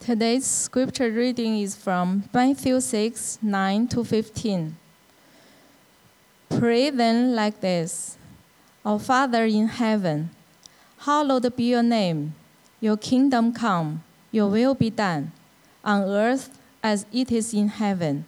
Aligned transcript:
Today's 0.00 0.46
scripture 0.46 1.10
reading 1.10 1.58
is 1.58 1.74
from 1.74 2.24
Matthew 2.32 2.80
6 2.80 3.40
9 3.42 3.88
to 3.88 4.04
15. 4.04 4.76
Pray 6.48 6.88
then 6.88 7.34
like 7.34 7.60
this 7.60 8.16
Our 8.84 8.98
Father 8.98 9.44
in 9.44 9.66
heaven, 9.66 10.30
hallowed 11.00 11.54
be 11.56 11.64
your 11.64 11.82
name. 11.82 12.34
Your 12.80 12.96
kingdom 12.96 13.52
come, 13.52 14.02
your 14.30 14.48
will 14.48 14.74
be 14.74 14.88
done, 14.88 15.32
on 15.84 16.04
earth 16.04 16.56
as 16.82 17.04
it 17.12 17.30
is 17.30 17.52
in 17.52 17.68
heaven. 17.68 18.24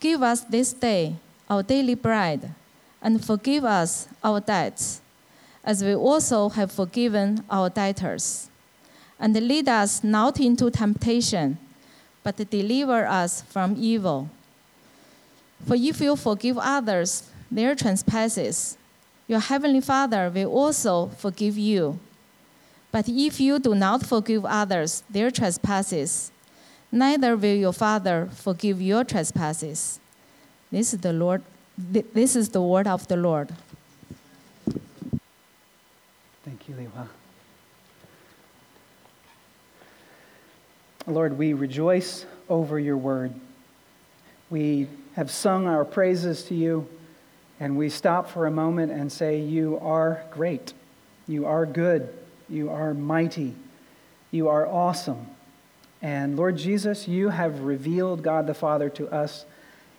Give 0.00 0.22
us 0.22 0.42
this 0.42 0.72
day 0.74 1.16
our 1.48 1.62
daily 1.62 1.94
bread, 1.94 2.52
and 3.00 3.24
forgive 3.24 3.64
us 3.64 4.06
our 4.22 4.40
debts, 4.40 5.00
as 5.64 5.82
we 5.82 5.94
also 5.94 6.50
have 6.50 6.72
forgiven 6.72 7.42
our 7.48 7.70
debtors. 7.70 8.49
And 9.20 9.34
lead 9.34 9.68
us 9.68 10.02
not 10.02 10.40
into 10.40 10.70
temptation, 10.70 11.58
but 12.22 12.36
deliver 12.36 13.06
us 13.06 13.42
from 13.42 13.76
evil. 13.78 14.30
For 15.66 15.74
if 15.76 16.00
you 16.00 16.16
forgive 16.16 16.56
others 16.56 17.28
their 17.50 17.74
trespasses, 17.74 18.78
your 19.28 19.40
heavenly 19.40 19.82
Father 19.82 20.30
will 20.34 20.50
also 20.50 21.08
forgive 21.18 21.58
you. 21.58 22.00
But 22.90 23.08
if 23.08 23.38
you 23.38 23.58
do 23.58 23.74
not 23.74 24.04
forgive 24.04 24.44
others 24.44 25.02
their 25.10 25.30
trespasses, 25.30 26.32
neither 26.90 27.36
will 27.36 27.54
your 27.54 27.72
Father 27.72 28.28
forgive 28.32 28.80
your 28.80 29.04
trespasses. 29.04 30.00
This 30.72 30.94
is 30.94 31.00
the 31.00 31.12
Lord. 31.12 31.42
This 31.78 32.34
is 32.36 32.48
the 32.48 32.62
word 32.62 32.86
of 32.86 33.06
the 33.06 33.16
Lord. 33.16 33.50
Thank 36.42 36.68
you, 36.68 36.74
Liwa. 36.74 37.19
Lord, 41.06 41.38
we 41.38 41.52
rejoice 41.52 42.26
over 42.48 42.78
your 42.78 42.96
word. 42.96 43.32
We 44.50 44.88
have 45.14 45.30
sung 45.30 45.66
our 45.66 45.84
praises 45.84 46.44
to 46.44 46.54
you, 46.54 46.88
and 47.58 47.76
we 47.76 47.88
stop 47.88 48.30
for 48.30 48.46
a 48.46 48.50
moment 48.50 48.92
and 48.92 49.10
say, 49.10 49.40
You 49.40 49.78
are 49.80 50.22
great. 50.30 50.74
You 51.26 51.46
are 51.46 51.64
good. 51.64 52.12
You 52.48 52.70
are 52.70 52.92
mighty. 52.92 53.54
You 54.30 54.48
are 54.48 54.66
awesome. 54.66 55.26
And 56.02 56.36
Lord 56.36 56.56
Jesus, 56.56 57.06
you 57.06 57.28
have 57.28 57.60
revealed 57.60 58.22
God 58.22 58.46
the 58.46 58.54
Father 58.54 58.88
to 58.90 59.08
us 59.08 59.44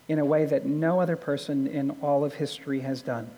in 0.07 0.19
a 0.19 0.25
way 0.25 0.45
that 0.45 0.65
no 0.65 0.99
other 0.99 1.15
person 1.15 1.67
in 1.67 1.91
all 2.01 2.23
of 2.23 2.33
history 2.33 2.81
has 2.81 3.01
done. 3.01 3.29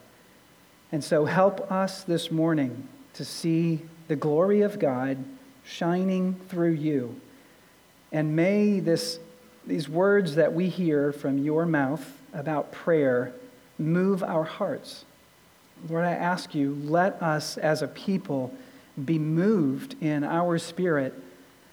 And 0.92 1.04
so 1.04 1.26
help 1.26 1.72
us 1.72 2.04
this 2.04 2.32
morning 2.32 2.88
to 3.14 3.26
see 3.26 3.82
the 4.08 4.16
glory 4.16 4.62
of 4.62 4.80
God 4.80 5.24
shining 5.66 6.40
through 6.50 6.72
you. 6.72 7.20
And 8.14 8.36
may 8.36 8.80
this, 8.80 9.20
these 9.66 9.90
words 9.90 10.36
that 10.36 10.54
we 10.54 10.70
hear 10.70 11.12
from 11.12 11.40
your 11.40 11.66
mouth 11.66 12.22
about 12.32 12.72
prayer 12.72 13.34
move 13.80 14.24
our 14.24 14.44
hearts. 14.44 15.04
Lord, 15.90 16.06
I 16.06 16.12
ask 16.12 16.56
you, 16.56 16.78
let 16.84 17.22
us 17.22 17.58
as 17.58 17.82
a 17.82 17.88
people 17.88 18.54
be 19.04 19.18
moved 19.18 19.96
in 20.02 20.24
our 20.24 20.58
spirit 20.60 21.14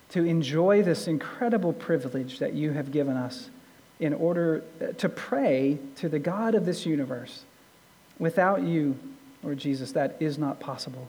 to 0.08 0.24
enjoy 0.24 0.82
this 0.82 1.06
incredible 1.06 1.72
privilege 1.72 2.38
that 2.38 2.54
you 2.54 2.72
have 2.72 2.91
given 2.91 3.16
us 3.16 3.50
in 4.00 4.14
order 4.14 4.64
to 4.97 5.08
pray 5.08 5.78
to 5.97 6.08
the 6.08 6.19
God 6.19 6.54
of 6.54 6.64
this 6.64 6.86
universe. 6.86 7.44
Without 8.19 8.62
you, 8.62 8.98
Lord 9.42 9.58
Jesus, 9.58 9.92
that 9.92 10.16
is 10.19 10.38
not 10.38 10.58
possible. 10.58 11.08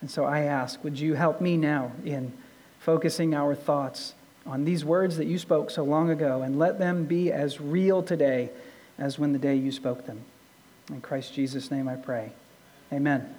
And 0.00 0.10
so 0.10 0.24
I 0.24 0.40
ask, 0.40 0.82
would 0.84 0.98
you 0.98 1.14
help 1.14 1.40
me 1.40 1.56
now 1.56 1.92
in 2.04 2.32
focusing 2.80 3.34
our 3.34 3.54
thoughts 3.54 4.14
on 4.46 4.64
these 4.64 4.84
words 4.84 5.16
that 5.16 5.26
you 5.26 5.38
spoke 5.38 5.70
so 5.70 5.84
long 5.84 6.10
ago 6.10 6.42
and 6.42 6.58
let 6.58 6.78
them 6.78 7.04
be 7.04 7.32
as 7.32 7.60
real 7.60 8.02
today 8.02 8.50
as 8.98 9.18
when 9.18 9.32
the 9.32 9.38
day 9.38 9.54
you 9.56 9.72
spoke 9.72 10.06
them. 10.06 10.20
In 10.90 11.00
Christ 11.00 11.32
Jesus' 11.34 11.70
name 11.70 11.88
I 11.88 11.96
pray. 11.96 12.32
Amen. 12.92 13.34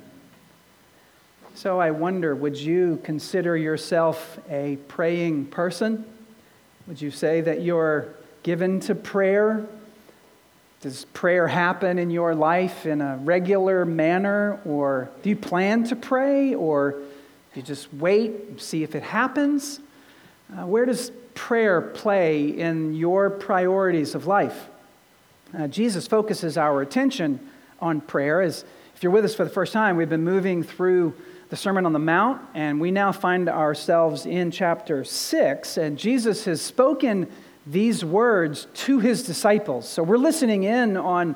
So 1.53 1.79
I 1.79 1.91
wonder 1.91 2.35
would 2.35 2.57
you 2.57 2.99
consider 3.03 3.55
yourself 3.55 4.39
a 4.49 4.77
praying 4.87 5.45
person? 5.45 6.05
Would 6.87 7.01
you 7.01 7.11
say 7.11 7.41
that 7.41 7.61
you're 7.61 8.09
given 8.43 8.79
to 8.81 8.95
prayer? 8.95 9.65
Does 10.81 11.05
prayer 11.05 11.47
happen 11.47 11.97
in 11.97 12.09
your 12.09 12.35
life 12.35 12.85
in 12.85 13.01
a 13.01 13.17
regular 13.17 13.85
manner? 13.85 14.59
Or 14.65 15.09
do 15.23 15.29
you 15.29 15.35
plan 15.35 15.83
to 15.85 15.95
pray? 15.95 16.53
Or 16.53 16.91
do 16.91 16.99
you 17.55 17.61
just 17.61 17.91
wait, 17.93 18.31
and 18.49 18.61
see 18.61 18.83
if 18.83 18.93
it 18.93 19.03
happens? 19.03 19.79
Uh, 20.53 20.65
where 20.65 20.85
does 20.85 21.11
prayer 21.33 21.81
play 21.81 22.47
in 22.47 22.93
your 22.93 23.29
priorities 23.29 24.13
of 24.13 24.27
life? 24.27 24.69
Uh, 25.57 25.67
Jesus 25.67 26.07
focuses 26.07 26.57
our 26.57 26.81
attention 26.81 27.39
on 27.79 28.01
prayer. 28.01 28.41
As 28.41 28.63
if 28.95 29.01
you're 29.01 29.11
with 29.11 29.25
us 29.25 29.33
for 29.33 29.43
the 29.43 29.49
first 29.49 29.73
time, 29.73 29.97
we've 29.97 30.09
been 30.09 30.23
moving 30.23 30.63
through 30.63 31.13
the 31.49 31.55
Sermon 31.55 31.85
on 31.85 31.93
the 31.93 31.99
Mount, 31.99 32.41
and 32.53 32.79
we 32.79 32.91
now 32.91 33.11
find 33.11 33.49
ourselves 33.49 34.25
in 34.25 34.51
chapter 34.51 35.03
6, 35.03 35.77
and 35.77 35.97
Jesus 35.97 36.45
has 36.45 36.61
spoken 36.61 37.31
these 37.67 38.03
words 38.03 38.67
to 38.73 38.99
his 38.99 39.23
disciples. 39.23 39.87
So 39.87 40.03
we're 40.03 40.17
listening 40.17 40.63
in 40.63 40.97
on 40.97 41.35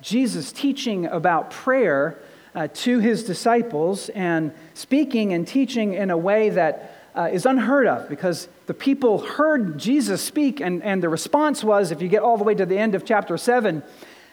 Jesus 0.00 0.52
teaching 0.52 1.06
about 1.06 1.50
prayer 1.50 2.18
uh, 2.54 2.68
to 2.74 2.98
his 2.98 3.24
disciples 3.24 4.08
and 4.10 4.52
speaking 4.74 5.32
and 5.32 5.46
teaching 5.46 5.94
in 5.94 6.10
a 6.10 6.16
way 6.16 6.50
that 6.50 6.99
uh, 7.20 7.26
is 7.26 7.44
unheard 7.44 7.86
of 7.86 8.08
because 8.08 8.48
the 8.64 8.72
people 8.72 9.18
heard 9.18 9.76
Jesus 9.76 10.22
speak, 10.22 10.58
and, 10.58 10.82
and 10.82 11.02
the 11.02 11.08
response 11.10 11.62
was 11.62 11.90
if 11.90 12.00
you 12.00 12.08
get 12.08 12.22
all 12.22 12.38
the 12.38 12.44
way 12.44 12.54
to 12.54 12.64
the 12.64 12.78
end 12.78 12.94
of 12.94 13.04
chapter 13.04 13.36
7, 13.36 13.82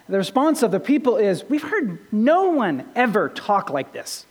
the 0.07 0.17
response 0.17 0.63
of 0.63 0.71
the 0.71 0.79
people 0.79 1.17
is, 1.17 1.43
We've 1.49 1.63
heard 1.63 1.99
no 2.13 2.45
one 2.51 2.87
ever 2.95 3.27
talk 3.27 3.69
like 3.69 3.91
this. 3.91 4.25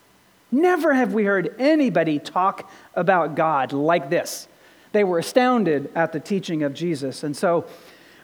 Never 0.51 0.95
have 0.95 1.13
we 1.13 1.25
heard 1.25 1.55
anybody 1.59 2.19
talk 2.19 2.71
about 2.95 3.35
God 3.35 3.75
like 3.75 4.09
this. 4.09 4.49
They 4.93 5.05
were 5.05 5.19
astounded 5.19 5.91
at 5.95 6.13
the 6.13 6.21
teaching 6.21 6.63
of 6.63 6.73
Jesus. 6.73 7.23
And 7.25 7.37
so 7.37 7.67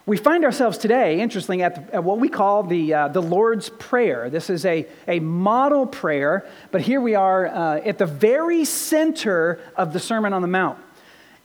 we 0.05 0.17
find 0.17 0.45
ourselves 0.45 0.79
today, 0.79 1.21
interestingly, 1.21 1.63
at, 1.63 1.91
at 1.95 2.03
what 2.03 2.19
we 2.19 2.29
call 2.29 2.65
the, 2.65 2.93
uh, 2.93 3.09
the 3.09 3.23
Lord's 3.23 3.69
Prayer. 3.69 4.31
This 4.31 4.51
is 4.51 4.65
a, 4.65 4.87
a 5.07 5.21
model 5.21 5.87
prayer, 5.87 6.45
but 6.73 6.81
here 6.81 7.01
we 7.01 7.15
are 7.15 7.47
uh, 7.47 7.81
at 7.85 7.99
the 7.99 8.07
very 8.07 8.65
center 8.65 9.61
of 9.77 9.93
the 9.93 10.01
Sermon 10.01 10.33
on 10.33 10.43
the 10.43 10.49
Mount. 10.49 10.79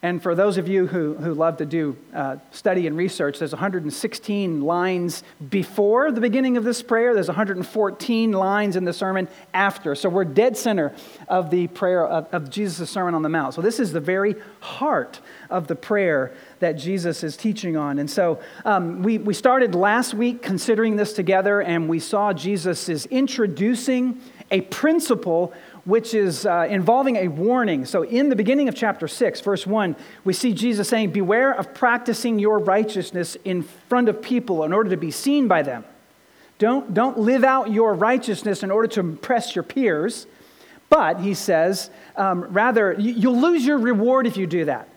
And 0.04 0.22
for 0.22 0.36
those 0.36 0.58
of 0.58 0.68
you 0.68 0.86
who, 0.86 1.16
who 1.16 1.34
love 1.34 1.58
to 1.58 1.66
do 1.66 1.98
uh, 2.14 2.38
study 2.52 2.86
and 2.86 2.96
research, 2.96 3.40
there's 3.40 3.52
116 3.52 4.62
lines 4.62 5.24
before 5.50 6.12
the 6.12 6.22
beginning 6.22 6.56
of 6.56 6.64
this 6.64 6.84
prayer. 6.84 7.16
There's 7.16 7.28
114 7.28 8.32
lines 8.32 8.76
in 8.76 8.86
the 8.86 8.94
sermon 8.94 9.28
after. 9.56 9.96
So 9.96 10.08
we're 10.08 10.24
dead 10.24 10.56
center 10.56 10.94
of 11.28 11.50
the 11.50 11.66
prayer 11.68 12.06
of, 12.06 12.32
of 12.32 12.52
Jesus' 12.52 12.92
Sermon 12.92 13.16
on 13.16 13.24
the 13.24 13.30
Mount. 13.30 13.56
So 13.56 13.62
this 13.62 13.80
is 13.80 13.92
the 13.92 14.00
very 14.00 14.36
heart 14.60 15.20
of 15.50 15.66
the 15.66 15.76
prayer 15.76 16.32
that 16.60 16.74
Jesus 16.74 17.24
is 17.24 17.36
teaching 17.36 17.76
on. 17.76 17.98
And 17.98 18.10
so 18.10 18.40
um, 18.66 19.02
we, 19.02 19.18
we 19.18 19.34
started 19.34 19.74
last 19.74 20.14
week 20.14 20.44
considering 20.44 20.96
this 20.96 21.14
together, 21.14 21.62
and 21.62 21.90
we 21.90 22.00
saw 22.00 22.34
Jesus 22.34 22.88
is 22.88 23.08
introducing 23.08 24.22
a 24.52 24.62
principle 24.62 25.54
which 25.88 26.14
is 26.14 26.46
uh, 26.46 26.68
involving 26.70 27.16
a 27.16 27.30
warning. 27.30 27.86
So, 27.86 28.04
in 28.04 28.28
the 28.28 28.36
beginning 28.36 28.68
of 28.68 28.76
chapter 28.76 29.08
6, 29.08 29.40
verse 29.40 29.66
1, 29.66 29.96
we 30.26 30.34
see 30.34 30.52
Jesus 30.52 30.90
saying, 30.90 31.12
Beware 31.12 31.54
of 31.54 31.74
practicing 31.74 32.40
your 32.40 32.60
righteousness 32.60 33.38
in 33.46 33.64
front 33.64 34.10
of 34.10 34.22
people 34.22 34.66
in 34.66 34.74
order 34.74 34.90
to 34.90 34.98
be 34.98 35.12
seen 35.12 35.48
by 35.48 35.62
them. 35.62 35.86
Don't, 36.60 36.94
don't 36.94 37.18
live 37.18 37.46
out 37.46 37.72
your 37.72 37.94
righteousness 37.94 38.64
in 38.64 38.70
order 38.70 38.90
to 38.90 39.00
impress 39.00 39.56
your 39.56 39.64
peers. 39.64 40.28
But, 40.90 41.22
he 41.22 41.34
says, 41.34 41.90
um, 42.18 42.44
rather, 42.50 42.94
you'll 43.00 43.40
lose 43.40 43.66
your 43.66 43.78
reward 43.78 44.28
if 44.28 44.36
you 44.36 44.46
do 44.46 44.66
that. 44.66 44.90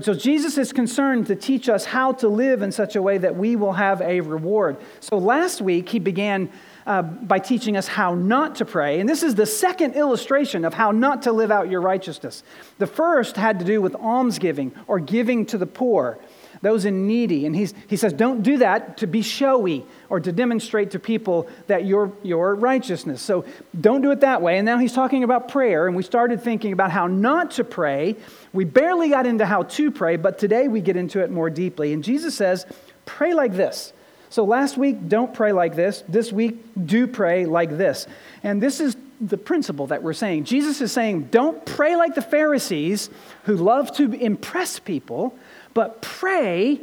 So, 0.00 0.12
Jesus 0.12 0.58
is 0.58 0.72
concerned 0.72 1.28
to 1.28 1.36
teach 1.36 1.68
us 1.68 1.84
how 1.84 2.14
to 2.14 2.26
live 2.26 2.62
in 2.62 2.72
such 2.72 2.96
a 2.96 3.02
way 3.02 3.16
that 3.18 3.36
we 3.36 3.54
will 3.54 3.74
have 3.74 4.00
a 4.00 4.20
reward. 4.20 4.76
So, 4.98 5.18
last 5.18 5.60
week, 5.60 5.88
he 5.88 6.00
began 6.00 6.50
uh, 6.86 7.02
by 7.02 7.38
teaching 7.38 7.76
us 7.76 7.86
how 7.86 8.14
not 8.14 8.56
to 8.56 8.64
pray. 8.64 9.00
And 9.00 9.08
this 9.08 9.22
is 9.22 9.34
the 9.34 9.46
second 9.46 9.94
illustration 9.94 10.64
of 10.64 10.74
how 10.74 10.90
not 10.90 11.22
to 11.22 11.32
live 11.32 11.50
out 11.50 11.70
your 11.70 11.80
righteousness. 11.80 12.42
The 12.78 12.86
first 12.86 13.36
had 13.36 13.58
to 13.60 13.64
do 13.64 13.80
with 13.80 13.94
almsgiving 13.94 14.72
or 14.86 14.98
giving 14.98 15.46
to 15.46 15.58
the 15.58 15.66
poor, 15.66 16.18
those 16.60 16.84
in 16.84 17.06
needy. 17.06 17.46
And 17.46 17.56
he's, 17.56 17.74
he 17.88 17.96
says, 17.96 18.12
don't 18.12 18.42
do 18.42 18.58
that 18.58 18.98
to 18.98 19.06
be 19.06 19.22
showy 19.22 19.84
or 20.08 20.20
to 20.20 20.30
demonstrate 20.32 20.92
to 20.92 20.98
people 20.98 21.48
that 21.66 21.84
you're, 21.84 22.12
your 22.22 22.54
righteousness. 22.54 23.20
So 23.20 23.44
don't 23.80 24.02
do 24.02 24.10
it 24.10 24.20
that 24.20 24.42
way. 24.42 24.58
And 24.58 24.66
now 24.66 24.78
he's 24.78 24.92
talking 24.92 25.24
about 25.24 25.48
prayer. 25.48 25.86
And 25.86 25.96
we 25.96 26.02
started 26.02 26.42
thinking 26.42 26.72
about 26.72 26.90
how 26.90 27.06
not 27.06 27.52
to 27.52 27.64
pray. 27.64 28.16
We 28.52 28.64
barely 28.64 29.08
got 29.08 29.26
into 29.26 29.46
how 29.46 29.62
to 29.62 29.90
pray, 29.90 30.16
but 30.16 30.38
today 30.38 30.68
we 30.68 30.80
get 30.80 30.96
into 30.96 31.20
it 31.20 31.30
more 31.30 31.50
deeply. 31.50 31.92
And 31.92 32.04
Jesus 32.04 32.36
says, 32.36 32.66
pray 33.06 33.34
like 33.34 33.54
this. 33.54 33.92
So 34.32 34.44
last 34.44 34.78
week, 34.78 35.08
don't 35.08 35.34
pray 35.34 35.52
like 35.52 35.76
this. 35.76 36.02
This 36.08 36.32
week, 36.32 36.56
do 36.86 37.06
pray 37.06 37.44
like 37.44 37.76
this. 37.76 38.06
And 38.42 38.62
this 38.62 38.80
is 38.80 38.96
the 39.20 39.36
principle 39.36 39.88
that 39.88 40.02
we're 40.02 40.14
saying. 40.14 40.44
Jesus 40.44 40.80
is 40.80 40.90
saying, 40.90 41.24
don't 41.24 41.62
pray 41.66 41.96
like 41.96 42.14
the 42.14 42.22
Pharisees 42.22 43.10
who 43.42 43.56
love 43.56 43.94
to 43.96 44.10
impress 44.10 44.78
people, 44.78 45.34
but 45.74 46.00
pray 46.00 46.80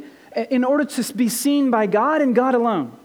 in 0.48 0.62
order 0.62 0.84
to 0.84 1.14
be 1.14 1.28
seen 1.28 1.72
by 1.72 1.86
God 1.86 2.22
and 2.22 2.36
God 2.36 2.54
alone. 2.54 2.96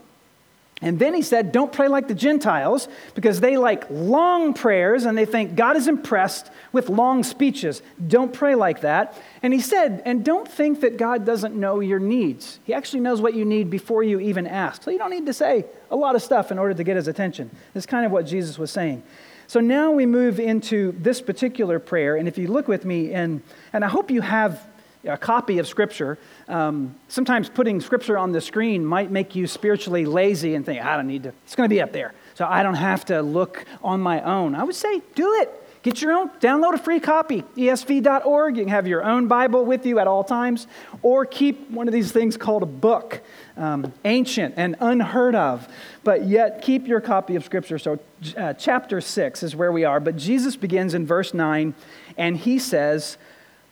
And 0.82 0.98
then 0.98 1.14
he 1.14 1.22
said, 1.22 1.52
Don't 1.52 1.72
pray 1.72 1.88
like 1.88 2.06
the 2.06 2.14
Gentiles 2.14 2.86
because 3.14 3.40
they 3.40 3.56
like 3.56 3.84
long 3.88 4.52
prayers 4.52 5.06
and 5.06 5.16
they 5.16 5.24
think 5.24 5.54
God 5.56 5.76
is 5.76 5.88
impressed 5.88 6.50
with 6.70 6.90
long 6.90 7.22
speeches. 7.22 7.80
Don't 8.06 8.32
pray 8.32 8.54
like 8.54 8.82
that. 8.82 9.18
And 9.42 9.54
he 9.54 9.60
said, 9.60 10.02
And 10.04 10.22
don't 10.22 10.46
think 10.46 10.82
that 10.82 10.98
God 10.98 11.24
doesn't 11.24 11.54
know 11.54 11.80
your 11.80 11.98
needs. 11.98 12.60
He 12.64 12.74
actually 12.74 13.00
knows 13.00 13.22
what 13.22 13.32
you 13.32 13.46
need 13.46 13.70
before 13.70 14.02
you 14.02 14.20
even 14.20 14.46
ask. 14.46 14.82
So 14.82 14.90
you 14.90 14.98
don't 14.98 15.10
need 15.10 15.26
to 15.26 15.32
say 15.32 15.64
a 15.90 15.96
lot 15.96 16.14
of 16.14 16.22
stuff 16.22 16.52
in 16.52 16.58
order 16.58 16.74
to 16.74 16.84
get 16.84 16.96
his 16.96 17.08
attention. 17.08 17.50
That's 17.72 17.86
kind 17.86 18.04
of 18.04 18.12
what 18.12 18.26
Jesus 18.26 18.58
was 18.58 18.70
saying. 18.70 19.02
So 19.46 19.60
now 19.60 19.92
we 19.92 20.04
move 20.04 20.38
into 20.38 20.92
this 20.98 21.22
particular 21.22 21.78
prayer. 21.78 22.16
And 22.16 22.28
if 22.28 22.36
you 22.36 22.48
look 22.48 22.68
with 22.68 22.84
me, 22.84 23.14
and, 23.14 23.42
and 23.72 23.82
I 23.82 23.88
hope 23.88 24.10
you 24.10 24.20
have 24.20 24.66
a 25.06 25.16
copy 25.16 25.58
of 25.58 25.68
Scripture. 25.68 26.18
Um, 26.48 26.94
sometimes 27.08 27.48
putting 27.48 27.80
Scripture 27.80 28.16
on 28.16 28.32
the 28.32 28.40
screen 28.40 28.84
might 28.84 29.10
make 29.10 29.34
you 29.34 29.46
spiritually 29.46 30.06
lazy 30.06 30.54
and 30.54 30.64
think, 30.64 30.84
I 30.84 30.96
don't 30.96 31.08
need 31.08 31.24
to, 31.24 31.32
it's 31.44 31.56
going 31.56 31.68
to 31.68 31.74
be 31.74 31.80
up 31.80 31.92
there. 31.92 32.14
So 32.34 32.46
I 32.46 32.62
don't 32.62 32.74
have 32.74 33.04
to 33.06 33.22
look 33.22 33.64
on 33.82 34.00
my 34.00 34.20
own. 34.22 34.54
I 34.54 34.62
would 34.62 34.74
say, 34.74 35.02
do 35.14 35.34
it. 35.40 35.62
Get 35.86 36.02
your 36.02 36.12
own, 36.14 36.30
download 36.40 36.74
a 36.74 36.78
free 36.78 36.98
copy, 36.98 37.42
esv.org. 37.56 38.56
You 38.56 38.64
can 38.64 38.70
have 38.70 38.88
your 38.88 39.04
own 39.04 39.28
Bible 39.28 39.64
with 39.64 39.86
you 39.86 40.00
at 40.00 40.08
all 40.08 40.24
times, 40.24 40.66
or 41.00 41.24
keep 41.24 41.70
one 41.70 41.86
of 41.86 41.94
these 41.94 42.10
things 42.10 42.36
called 42.36 42.64
a 42.64 42.66
book, 42.66 43.20
um, 43.56 43.92
ancient 44.04 44.54
and 44.56 44.74
unheard 44.80 45.36
of, 45.36 45.68
but 46.02 46.26
yet 46.26 46.60
keep 46.60 46.88
your 46.88 47.00
copy 47.00 47.36
of 47.36 47.44
Scripture. 47.44 47.78
So, 47.78 48.00
uh, 48.36 48.54
chapter 48.54 49.00
6 49.00 49.44
is 49.44 49.54
where 49.54 49.70
we 49.70 49.84
are, 49.84 50.00
but 50.00 50.16
Jesus 50.16 50.56
begins 50.56 50.92
in 50.92 51.06
verse 51.06 51.32
9, 51.32 51.72
and 52.16 52.36
he 52.36 52.58
says, 52.58 53.16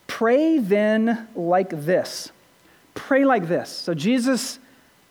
Pray 0.07 0.59
then 0.59 1.27
like 1.35 1.71
this. 1.71 2.31
Pray 2.95 3.25
like 3.25 3.49
this. 3.49 3.69
So 3.71 3.95
Jesus 3.95 4.59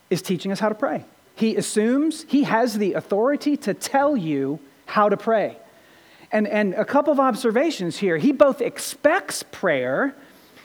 is 0.09 0.21
teaching 0.21 0.51
us 0.51 0.59
how 0.59 0.69
to 0.69 0.75
pray. 0.75 1.05
He 1.35 1.55
assumes 1.55 2.25
he 2.27 2.43
has 2.43 2.77
the 2.77 2.93
authority 2.93 3.57
to 3.57 3.73
tell 3.73 4.15
you 4.15 4.59
how 4.85 5.09
to 5.09 5.17
pray. 5.17 5.57
And, 6.31 6.47
and 6.47 6.73
a 6.73 6.85
couple 6.85 7.13
of 7.13 7.19
observations 7.19 7.97
here. 7.97 8.17
He 8.17 8.31
both 8.31 8.61
expects 8.61 9.43
prayer, 9.43 10.15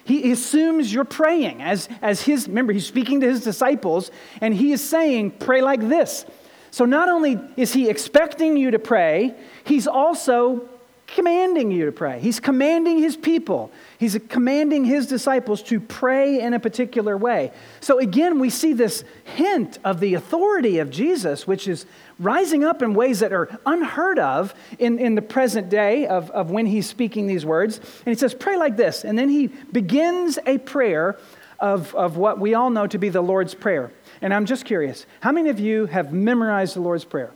he 0.05 0.32
assumes 0.32 0.93
you're 0.93 1.05
praying 1.05 1.61
as, 1.61 1.87
as 2.00 2.23
his, 2.23 2.49
remember, 2.49 2.73
he's 2.73 2.87
speaking 2.87 3.20
to 3.20 3.29
his 3.29 3.44
disciples, 3.44 4.11
and 4.41 4.55
he 4.55 4.73
is 4.73 4.82
saying, 4.82 5.32
pray 5.32 5.61
like 5.61 5.87
this. 5.87 6.25
So 6.70 6.87
not 6.87 7.11
only 7.11 7.38
is 7.59 7.75
he 7.75 7.91
expecting 7.91 8.56
you 8.56 8.70
to 8.70 8.79
pray, 8.79 9.35
he's 9.65 9.87
also 9.87 10.67
commanding 11.08 11.70
you 11.70 11.87
to 11.87 11.93
pray. 11.93 12.20
He's 12.20 12.38
commanding 12.38 12.99
his 12.99 13.16
people, 13.16 13.72
he's 13.99 14.19
commanding 14.28 14.84
his 14.84 15.06
disciples 15.06 15.62
to 15.64 15.81
pray 15.81 16.40
in 16.40 16.55
a 16.55 16.60
particular 16.60 17.16
way. 17.16 17.50
So 17.81 17.99
again, 17.99 18.38
we 18.38 18.50
see 18.50 18.75
this 18.75 19.02
hint 19.25 19.78
of 19.84 20.00
the 20.00 20.14
authority 20.14 20.78
of 20.78 20.90
Jesus, 20.90 21.46
which 21.46 21.66
is 21.66 21.87
rising 22.19 22.62
up 22.62 22.82
in 22.82 22.94
ways 22.94 23.20
that 23.20 23.32
are 23.32 23.49
unheard 23.64 24.19
of 24.19 24.55
in, 24.78 24.99
in 24.99 25.14
the 25.14 25.22
present 25.22 25.70
day 25.70 26.06
of, 26.06 26.31
of 26.31 26.50
when 26.50 26.66
he's 26.66 26.88
speaking 26.88 27.26
these 27.26 27.44
words. 27.44 27.78
And 27.78 28.14
he 28.14 28.14
says, 28.14 28.34
Pray 28.34 28.56
like 28.56 28.76
this. 28.76 29.05
And 29.05 29.19
then 29.19 29.28
he 29.28 29.46
begins 29.46 30.38
a 30.46 30.58
prayer 30.58 31.19
of, 31.58 31.94
of 31.94 32.16
what 32.16 32.38
we 32.38 32.55
all 32.55 32.70
know 32.70 32.87
to 32.87 32.99
be 32.99 33.08
the 33.08 33.22
Lord's 33.22 33.55
Prayer. 33.55 33.90
And 34.20 34.34
I'm 34.34 34.46
just 34.46 34.64
curious 34.64 35.06
how 35.20 35.32
many 35.32 35.49
of 35.49 35.58
you 35.58 35.87
have 35.87 36.12
memorized 36.12 36.76
the 36.76 36.81
Lord's 36.81 37.05
Prayer? 37.05 37.32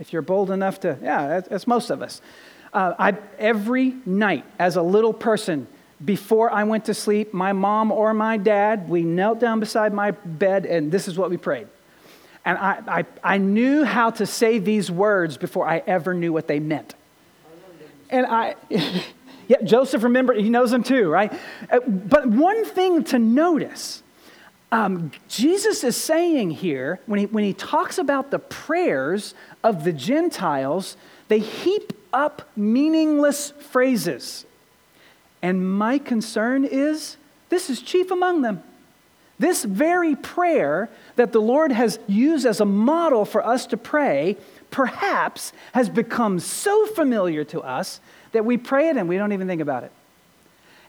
If 0.00 0.12
you're 0.12 0.22
bold 0.22 0.50
enough 0.50 0.80
to, 0.80 0.98
yeah, 1.02 1.40
that's, 1.40 1.66
most 1.66 1.90
of 1.90 2.02
us. 2.02 2.20
Uh, 2.72 2.94
I, 2.98 3.16
every 3.38 3.94
night 4.04 4.44
as 4.58 4.76
a 4.76 4.82
little 4.82 5.12
person, 5.12 5.66
before 6.04 6.50
I 6.50 6.64
went 6.64 6.86
to 6.86 6.94
sleep, 6.94 7.32
my 7.32 7.52
mom 7.52 7.92
or 7.92 8.12
my 8.12 8.36
dad, 8.36 8.88
we 8.88 9.02
knelt 9.02 9.38
down 9.38 9.60
beside 9.60 9.94
my 9.94 10.10
bed 10.10 10.66
and 10.66 10.90
this 10.90 11.06
is 11.08 11.16
what 11.16 11.30
we 11.30 11.36
prayed. 11.36 11.68
And 12.44 12.58
I, 12.58 12.82
I, 12.86 13.04
I 13.22 13.38
knew 13.38 13.84
how 13.84 14.10
to 14.10 14.26
say 14.26 14.58
these 14.58 14.90
words 14.90 15.36
before 15.36 15.66
I 15.66 15.82
ever 15.86 16.12
knew 16.12 16.32
what 16.32 16.46
they 16.46 16.60
meant. 16.60 16.94
And 18.10 18.26
I, 18.26 18.56
yeah, 19.48 19.62
Joseph, 19.62 20.02
remember, 20.02 20.34
he 20.34 20.50
knows 20.50 20.70
them 20.70 20.82
too, 20.82 21.08
right? 21.08 21.32
Uh, 21.70 21.80
but 21.86 22.26
one 22.26 22.64
thing 22.64 23.04
to 23.04 23.18
notice 23.18 24.02
um, 24.72 25.12
Jesus 25.28 25.84
is 25.84 25.96
saying 25.96 26.50
here, 26.50 27.00
when 27.06 27.20
he, 27.20 27.26
when 27.26 27.44
he 27.44 27.52
talks 27.52 27.98
about 27.98 28.30
the 28.30 28.38
prayers 28.38 29.34
of 29.62 29.84
the 29.84 29.92
Gentiles, 29.92 30.96
they 31.28 31.38
heap 31.38 31.92
up 32.12 32.48
meaningless 32.56 33.50
phrases. 33.50 34.46
And 35.42 35.76
my 35.78 35.98
concern 35.98 36.64
is 36.64 37.16
this 37.50 37.70
is 37.70 37.82
chief 37.82 38.10
among 38.10 38.42
them. 38.42 38.62
This 39.38 39.64
very 39.64 40.16
prayer 40.16 40.88
that 41.16 41.32
the 41.32 41.40
Lord 41.40 41.72
has 41.72 41.98
used 42.06 42.46
as 42.46 42.60
a 42.60 42.64
model 42.64 43.24
for 43.24 43.44
us 43.44 43.66
to 43.66 43.76
pray 43.76 44.36
perhaps 44.70 45.52
has 45.72 45.88
become 45.88 46.40
so 46.40 46.86
familiar 46.86 47.44
to 47.44 47.60
us 47.60 48.00
that 48.32 48.44
we 48.44 48.56
pray 48.56 48.88
it 48.88 48.96
and 48.96 49.08
we 49.08 49.16
don't 49.16 49.32
even 49.32 49.46
think 49.46 49.60
about 49.60 49.84
it. 49.84 49.92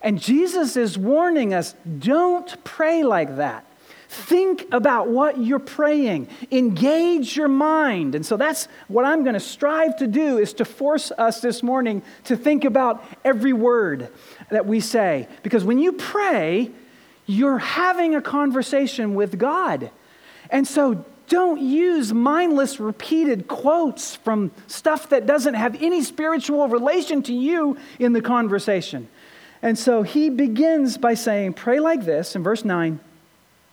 And 0.05 0.21
Jesus 0.21 0.77
is 0.77 0.99
warning 0.99 1.55
us 1.55 1.73
don't 1.97 2.63
pray 2.63 3.03
like 3.03 3.37
that. 3.37 3.65
Think 4.07 4.67
about 4.71 5.07
what 5.07 5.39
you're 5.39 5.57
praying. 5.57 6.27
Engage 6.51 7.35
your 7.35 7.47
mind. 7.47 8.13
And 8.13 8.23
so 8.23 8.37
that's 8.37 8.67
what 8.87 9.03
I'm 9.03 9.23
going 9.23 9.33
to 9.33 9.39
strive 9.39 9.97
to 9.97 10.07
do 10.07 10.37
is 10.37 10.53
to 10.53 10.63
force 10.63 11.11
us 11.17 11.41
this 11.41 11.63
morning 11.63 12.03
to 12.25 12.37
think 12.37 12.65
about 12.65 13.03
every 13.25 13.51
word 13.51 14.09
that 14.51 14.67
we 14.67 14.79
say. 14.79 15.27
Because 15.41 15.65
when 15.65 15.79
you 15.79 15.91
pray, 15.91 16.69
you're 17.25 17.57
having 17.57 18.13
a 18.13 18.21
conversation 18.21 19.15
with 19.15 19.39
God. 19.39 19.89
And 20.51 20.67
so 20.67 21.03
don't 21.27 21.59
use 21.59 22.13
mindless 22.13 22.79
repeated 22.79 23.47
quotes 23.47 24.15
from 24.15 24.51
stuff 24.67 25.09
that 25.09 25.25
doesn't 25.25 25.55
have 25.55 25.81
any 25.81 26.03
spiritual 26.03 26.67
relation 26.67 27.23
to 27.23 27.33
you 27.33 27.77
in 27.97 28.13
the 28.13 28.21
conversation. 28.21 29.09
And 29.65 29.79
so 29.79 30.03
he 30.03 30.29
begins 30.29 30.99
by 30.99 31.15
saying, 31.15 31.53
Pray 31.53 31.79
like 31.79 32.05
this 32.05 32.35
in 32.35 32.43
verse 32.43 32.63
9. 32.63 32.99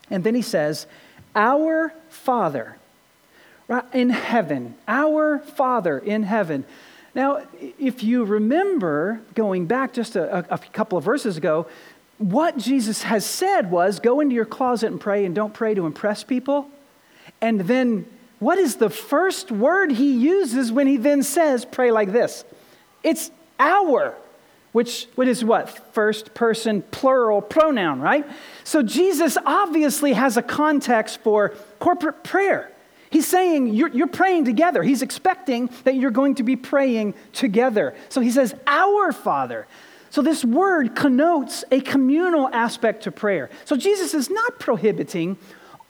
And 0.09 0.25
then 0.25 0.35
he 0.35 0.41
says, 0.41 0.87
Our 1.37 1.93
Father 2.09 2.79
in 3.93 4.09
heaven, 4.09 4.75
our 4.89 5.41
Father 5.41 5.99
in 5.99 6.23
heaven. 6.23 6.65
Now, 7.15 7.47
if 7.79 8.03
you 8.03 8.25
remember 8.25 9.21
going 9.35 9.67
back 9.67 9.93
just 9.93 10.17
a, 10.17 10.55
a, 10.55 10.57
couple 10.57 10.97
of 10.97 11.05
verses 11.05 11.37
ago, 11.37 11.67
what 12.17 12.57
Jesus 12.57 13.03
has 13.03 13.27
said 13.27 13.71
was 13.71 14.01
go 14.01 14.21
into 14.21 14.35
your 14.35 14.47
closet 14.47 14.91
and 14.91 14.99
pray 14.99 15.27
and 15.27 15.35
don't 15.35 15.53
pray 15.53 15.75
to 15.75 15.85
impress 15.85 16.25
people. 16.25 16.71
And 17.43 17.61
then 17.61 18.07
what 18.39 18.57
is 18.57 18.77
the 18.77 18.89
first 18.89 19.53
word 19.53 19.93
he 19.93 20.15
uses 20.15 20.73
when 20.73 20.87
he 20.87 20.97
then 20.97 21.23
says 21.23 21.67
pray 21.67 21.91
like 21.91 22.13
this? 22.13 22.47
It's 23.03 23.31
our 23.61 24.17
which, 24.73 25.07
what 25.15 25.29
is 25.29 25.45
what? 25.45 25.95
First 25.95 26.35
person 26.35 26.83
plural 26.83 27.41
pronoun, 27.41 28.01
right? 28.01 28.27
So 28.65 28.83
Jesus 28.83 29.37
obviously 29.45 30.15
has 30.15 30.37
a 30.37 30.43
context 30.43 31.21
for 31.21 31.51
corporate 31.79 32.25
prayer. 32.25 32.73
He's 33.11 33.27
saying 33.27 33.75
you're, 33.75 33.89
you're, 33.89 34.07
praying 34.07 34.47
together. 34.47 34.83
He's 34.83 35.03
expecting 35.03 35.69
that 35.85 35.97
you're 35.97 36.11
going 36.11 36.37
to 36.37 36.43
be 36.43 36.57
praying 36.57 37.13
together. 37.35 37.95
So 38.09 38.23
he 38.23 38.31
says, 38.31 38.55
Our 38.67 39.13
Father. 39.13 39.67
So 40.09 40.23
this 40.23 40.45
word 40.45 40.95
connotes 40.95 41.65
a 41.71 41.81
communal 41.81 42.49
aspect 42.49 43.05
to 43.05 43.13
prayer. 43.13 43.51
So 43.65 43.77
Jesus 43.77 44.15
is 44.15 44.31
not 44.31 44.59
prohibiting 44.59 45.39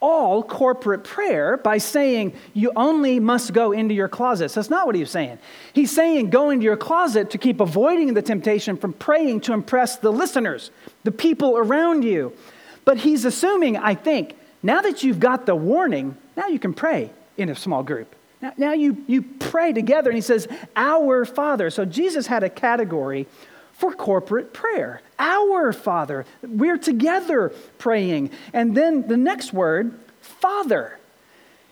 all 0.02 0.42
corporate 0.42 1.04
prayer 1.04 1.56
by 1.56 1.78
saying 1.78 2.34
you 2.52 2.72
only 2.76 3.20
must 3.20 3.52
go 3.54 3.72
into 3.72 3.94
your 3.94 4.08
closets. 4.08 4.54
That's 4.54 4.68
not 4.68 4.84
what 4.84 4.96
he's 4.96 5.10
saying. 5.10 5.38
He's 5.72 5.90
saying 5.90 6.30
go 6.30 6.50
into 6.50 6.64
your 6.64 6.76
closet 6.76 7.30
to 7.30 7.38
keep 7.38 7.60
avoiding 7.60 8.12
the 8.12 8.20
temptation 8.20 8.76
from 8.76 8.92
praying 8.92 9.42
to 9.42 9.52
impress 9.52 9.96
the 9.96 10.12
listeners, 10.12 10.70
the 11.04 11.12
people 11.12 11.56
around 11.56 12.02
you. 12.02 12.36
But 12.84 12.98
he's 12.98 13.24
assuming, 13.24 13.76
I 13.76 13.94
think, 13.94 14.36
now 14.62 14.82
that 14.82 15.02
you've 15.02 15.20
got 15.20 15.46
the 15.46 15.54
warning, 15.54 16.16
now 16.36 16.48
you 16.48 16.58
can 16.58 16.74
pray 16.74 17.10
in 17.36 17.48
a 17.48 17.54
small 17.54 17.82
group. 17.82 18.14
Now, 18.40 18.52
now 18.56 18.72
you, 18.72 19.04
you 19.06 19.22
pray 19.22 19.72
together, 19.72 20.10
and 20.10 20.16
he 20.16 20.20
says, 20.20 20.48
Our 20.74 21.24
Father. 21.24 21.70
So 21.70 21.84
Jesus 21.84 22.26
had 22.26 22.42
a 22.42 22.50
category 22.50 23.28
for 23.72 23.92
corporate 23.92 24.52
prayer. 24.52 25.02
Our 25.18 25.72
Father. 25.72 26.24
We're 26.42 26.78
together 26.78 27.52
praying. 27.78 28.30
And 28.52 28.76
then 28.76 29.08
the 29.08 29.16
next 29.16 29.52
word, 29.52 29.98
Father. 30.20 30.98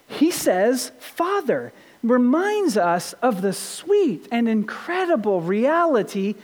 He 0.07 0.31
says, 0.31 0.91
Father, 0.99 1.73
reminds 2.03 2.77
us 2.77 3.13
of 3.15 3.43
the 3.43 3.53
sweet 3.53 4.27
and 4.33 4.49
incredible 4.49 5.41
reality 5.41 6.35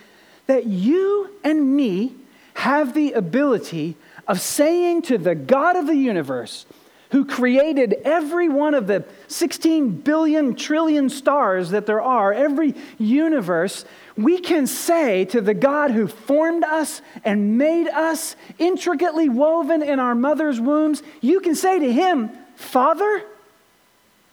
that 0.47 0.67
you 0.67 1.31
and 1.43 1.77
me 1.77 2.15
have 2.55 2.95
the 2.95 3.13
ability 3.13 3.97
of 4.29 4.41
saying 4.41 5.03
to 5.03 5.19
the 5.19 5.35
God 5.35 5.77
of 5.77 5.87
the 5.87 5.97
universe, 5.97 6.67
who 7.17 7.25
created 7.25 7.95
every 8.05 8.47
one 8.47 8.75
of 8.75 8.87
the 8.87 9.03
16 9.29 10.03
billion 10.03 10.55
trillion 10.55 11.09
stars 11.09 11.71
that 11.71 11.87
there 11.87 12.03
are, 12.03 12.31
every 12.31 12.75
universe, 12.99 13.87
we 14.19 14.39
can 14.39 14.67
say 14.67 15.25
to 15.25 15.41
the 15.41 15.55
God 15.55 15.93
who 15.93 16.09
formed 16.09 16.63
us 16.63 17.01
and 17.25 17.57
made 17.57 17.89
us 17.89 18.37
intricately 18.59 19.31
woven 19.31 19.83
in 19.83 19.99
our 19.99 20.15
mother's 20.15 20.61
wombs, 20.61 21.03
you 21.23 21.41
can 21.41 21.55
say 21.55 21.79
to 21.79 21.91
him, 21.91 22.29
Father, 22.55 23.25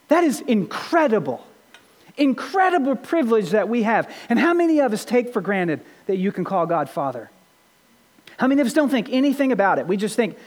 that 0.10 0.26
is 0.26 0.42
incredible. 0.42 1.48
Incredible 2.18 2.98
privilege 2.98 3.52
that 3.52 3.70
we 3.70 3.84
have. 3.84 4.14
And 4.28 4.38
how 4.38 4.54
many 4.54 4.80
of 4.80 4.92
us 4.92 5.06
take 5.06 5.32
for 5.32 5.40
granted 5.40 5.80
that 6.08 6.18
you 6.18 6.34
can 6.34 6.44
call 6.44 6.66
God 6.66 6.90
Father? 6.90 7.32
How 8.36 8.48
many 8.48 8.60
of 8.60 8.68
us 8.68 8.74
don't 8.74 8.90
think 8.90 9.08
anything 9.10 9.54
about 9.54 9.80
it? 9.80 9.88
We 9.88 9.96
just 9.96 10.18
think, 10.18 10.38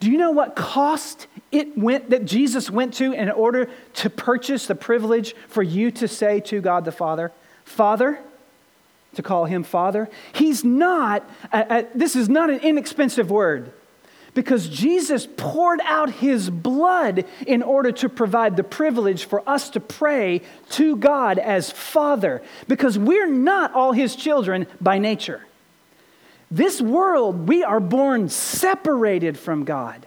do 0.00 0.10
you 0.10 0.18
know 0.18 0.30
what 0.30 0.56
cost 0.56 1.26
it 1.50 1.78
went 1.78 2.10
that 2.10 2.24
Jesus 2.24 2.70
went 2.70 2.94
to 2.94 3.12
in 3.12 3.30
order 3.30 3.70
to 3.94 4.10
purchase 4.10 4.66
the 4.66 4.74
privilege 4.74 5.34
for 5.48 5.62
you 5.62 5.90
to 5.92 6.08
say 6.08 6.40
to 6.40 6.60
God 6.60 6.84
the 6.84 6.92
Father, 6.92 7.32
Father, 7.64 8.18
to 9.14 9.22
call 9.22 9.46
him 9.46 9.62
Father? 9.62 10.10
He's 10.32 10.64
not, 10.64 11.28
this 11.94 12.16
is 12.16 12.28
not 12.28 12.50
an 12.50 12.58
inexpensive 12.58 13.30
word 13.30 13.72
because 14.34 14.68
Jesus 14.68 15.28
poured 15.36 15.80
out 15.84 16.10
his 16.10 16.50
blood 16.50 17.24
in 17.46 17.62
order 17.62 17.92
to 17.92 18.08
provide 18.08 18.56
the 18.56 18.64
privilege 18.64 19.24
for 19.24 19.48
us 19.48 19.70
to 19.70 19.80
pray 19.80 20.42
to 20.70 20.96
God 20.96 21.38
as 21.38 21.70
Father, 21.70 22.42
because 22.66 22.98
we're 22.98 23.30
not 23.30 23.72
all 23.72 23.92
his 23.92 24.16
children 24.16 24.66
by 24.80 24.98
nature. 24.98 25.42
This 26.50 26.80
world, 26.80 27.48
we 27.48 27.64
are 27.64 27.80
born 27.80 28.28
separated 28.28 29.38
from 29.38 29.64
God. 29.64 30.06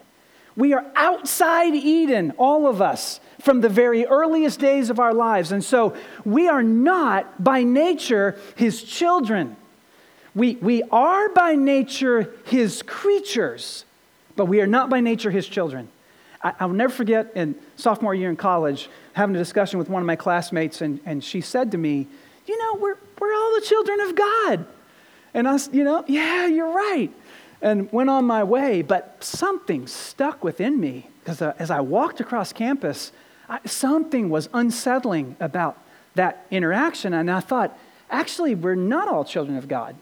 We 0.55 0.73
are 0.73 0.85
outside 0.95 1.75
Eden, 1.75 2.33
all 2.37 2.67
of 2.67 2.81
us, 2.81 3.19
from 3.41 3.61
the 3.61 3.69
very 3.69 4.05
earliest 4.05 4.59
days 4.59 4.89
of 4.89 4.99
our 4.99 5.13
lives. 5.13 5.51
And 5.51 5.63
so 5.63 5.95
we 6.25 6.47
are 6.47 6.63
not 6.63 7.43
by 7.43 7.63
nature 7.63 8.37
his 8.55 8.81
children. 8.83 9.55
We, 10.33 10.55
we 10.55 10.83
are 10.83 11.29
by 11.29 11.55
nature 11.55 12.31
his 12.45 12.81
creatures 12.81 13.85
but 14.37 14.45
we 14.45 14.61
are 14.61 14.67
not 14.67 14.89
by 14.89 15.01
nature 15.01 15.31
his 15.31 15.47
children. 15.47 15.89
I, 16.41 16.65
will 16.65 16.73
never 16.73 16.93
forget 16.93 17.31
in 17.35 17.55
sophomore 17.75 18.13
year 18.13 18.29
in 18.29 18.37
college 18.37 18.89
having 19.13 19.35
a 19.35 19.39
discussion 19.39 19.79
with 19.79 19.89
one 19.89 20.01
of 20.01 20.05
my 20.05 20.15
classmates, 20.15 20.81
and, 20.81 20.99
and 21.03 21.21
she 21.21 21.41
said 21.41 21.71
to 21.71 21.77
me, 21.77 22.07
You 22.45 22.57
know, 22.57 22.75
we're, 22.75 22.97
we're 23.19 23.33
all 23.33 23.55
the 23.55 23.65
children 23.65 23.99
of 24.01 24.15
God. 24.15 24.65
And 25.33 25.47
I, 25.47 25.57
you 25.71 25.83
know, 25.83 26.03
yeah, 26.07 26.47
you're 26.47 26.73
right. 26.73 27.11
And 27.61 27.91
went 27.91 28.09
on 28.09 28.25
my 28.25 28.43
way, 28.43 28.81
but 28.81 29.17
something 29.19 29.87
stuck 29.87 30.43
within 30.43 30.79
me 30.79 31.07
because 31.23 31.41
uh, 31.41 31.53
as 31.59 31.71
I 31.71 31.81
walked 31.81 32.19
across 32.19 32.53
campus, 32.53 33.11
I, 33.49 33.59
something 33.65 34.29
was 34.29 34.47
unsettling 34.53 35.35
about 35.39 35.77
that 36.15 36.45
interaction. 36.51 37.13
And 37.13 37.29
I 37.29 37.39
thought, 37.39 37.77
actually, 38.09 38.55
we're 38.55 38.75
not 38.75 39.07
all 39.07 39.25
children 39.25 39.57
of 39.57 39.67
God. 39.67 39.95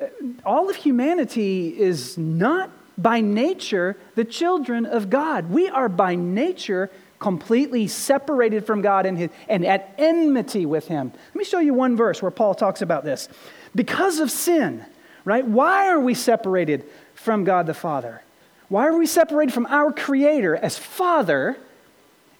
Uh, 0.00 0.06
all 0.46 0.70
of 0.70 0.76
humanity 0.76 1.68
is 1.78 2.16
not 2.16 2.70
by 2.96 3.20
nature 3.20 3.96
the 4.14 4.24
children 4.24 4.86
of 4.86 5.10
God. 5.10 5.50
We 5.50 5.68
are 5.68 5.88
by 5.88 6.14
nature 6.14 6.90
completely 7.18 7.86
separated 7.86 8.66
from 8.66 8.82
God 8.82 9.06
and, 9.06 9.16
his, 9.16 9.30
and 9.48 9.64
at 9.64 9.94
enmity 9.96 10.66
with 10.66 10.88
Him. 10.88 11.12
Let 11.14 11.36
me 11.36 11.44
show 11.44 11.60
you 11.60 11.72
one 11.72 11.96
verse 11.96 12.20
where 12.20 12.32
Paul 12.32 12.54
talks 12.54 12.82
about 12.82 13.04
this. 13.04 13.28
Because 13.74 14.20
of 14.20 14.30
sin, 14.30 14.84
right? 15.24 15.46
Why 15.46 15.88
are 15.88 16.00
we 16.00 16.14
separated 16.14 16.84
from 17.14 17.44
God 17.44 17.66
the 17.66 17.74
Father? 17.74 18.22
Why 18.68 18.86
are 18.86 18.96
we 18.96 19.06
separated 19.06 19.52
from 19.52 19.66
our 19.66 19.92
Creator 19.92 20.56
as 20.56 20.78
Father? 20.78 21.56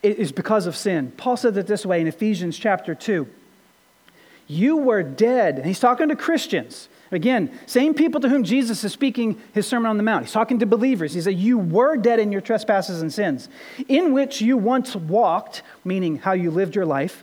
It 0.03 0.19
is 0.19 0.33
because 0.33 0.67
of 0.67 0.77
sin. 0.77 1.12
Paul 1.17 1.37
said 1.37 1.57
it 1.57 1.67
this 1.67 1.87
way 1.87 2.01
in 2.01 2.07
Ephesians 2.07 2.59
chapter 2.59 2.95
2. 2.95 3.27
You 4.47 4.77
were 4.77 5.03
dead. 5.03 5.57
And 5.57 5.67
he's 5.67 5.81
talking 5.81 6.09
to 6.09 6.17
Christians. 6.17 6.89
Again, 7.11 7.59
same 7.67 7.95
people 7.95 8.21
to 8.23 8.29
whom 8.29 8.43
Jesus 8.43 8.83
is 8.85 8.93
speaking 8.93 9.41
his 9.53 9.67
Sermon 9.67 9.91
on 9.91 9.99
the 9.99 10.03
Mount. 10.03 10.25
He's 10.25 10.33
talking 10.33 10.59
to 10.61 10.67
believers. 10.67 11.12
He 11.12 11.21
said, 11.21 11.35
You 11.35 11.59
were 11.59 11.97
dead 11.97 12.19
in 12.19 12.33
your 12.33 12.41
trespasses 12.41 13.03
and 13.03 13.12
sins, 13.12 13.49
in 13.87 14.12
which 14.12 14.41
you 14.41 14.57
once 14.57 14.97
walked, 14.97 15.62
meaning 15.85 16.17
how 16.17 16.33
you 16.33 16.51
lived 16.51 16.75
your 16.75 16.87
life 16.87 17.23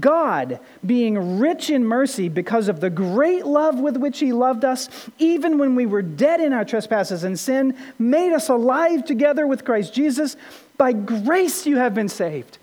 God, 0.00 0.60
being 0.84 1.38
rich 1.38 1.70
in 1.70 1.84
mercy 1.84 2.28
because 2.28 2.68
of 2.68 2.80
the 2.80 2.90
great 2.90 3.46
love 3.46 3.80
with 3.80 3.96
which 3.96 4.18
He 4.18 4.32
loved 4.32 4.64
us, 4.64 4.88
even 5.18 5.56
when 5.56 5.74
we 5.74 5.86
were 5.86 6.02
dead 6.02 6.40
in 6.40 6.52
our 6.52 6.64
trespasses 6.64 7.24
and 7.24 7.38
sin, 7.38 7.76
made 7.98 8.32
us 8.32 8.48
alive 8.48 9.04
together 9.04 9.46
with 9.46 9.64
Christ 9.64 9.94
Jesus. 9.94 10.36
By 10.76 10.92
grace 10.92 11.66
you 11.66 11.78
have 11.78 11.94
been 11.94 12.08
saved. 12.08 12.58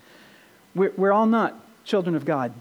We're, 0.76 0.94
we're 0.98 1.12
all 1.12 1.26
not 1.26 1.60
children 1.84 2.16
of 2.16 2.26
God. 2.26 2.54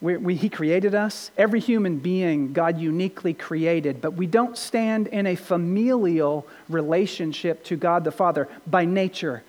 We, 0.00 0.16
we, 0.16 0.34
he 0.34 0.48
created 0.48 0.94
us, 0.94 1.30
every 1.36 1.60
human 1.60 1.98
being 1.98 2.52
God 2.52 2.78
uniquely 2.78 3.34
created, 3.34 4.00
but 4.00 4.12
we 4.12 4.26
don't 4.26 4.56
stand 4.56 5.08
in 5.08 5.26
a 5.26 5.34
familial 5.34 6.46
relationship 6.68 7.64
to 7.64 7.76
God 7.76 8.04
the 8.04 8.12
Father 8.12 8.48
by 8.66 8.86
nature. 8.86 9.42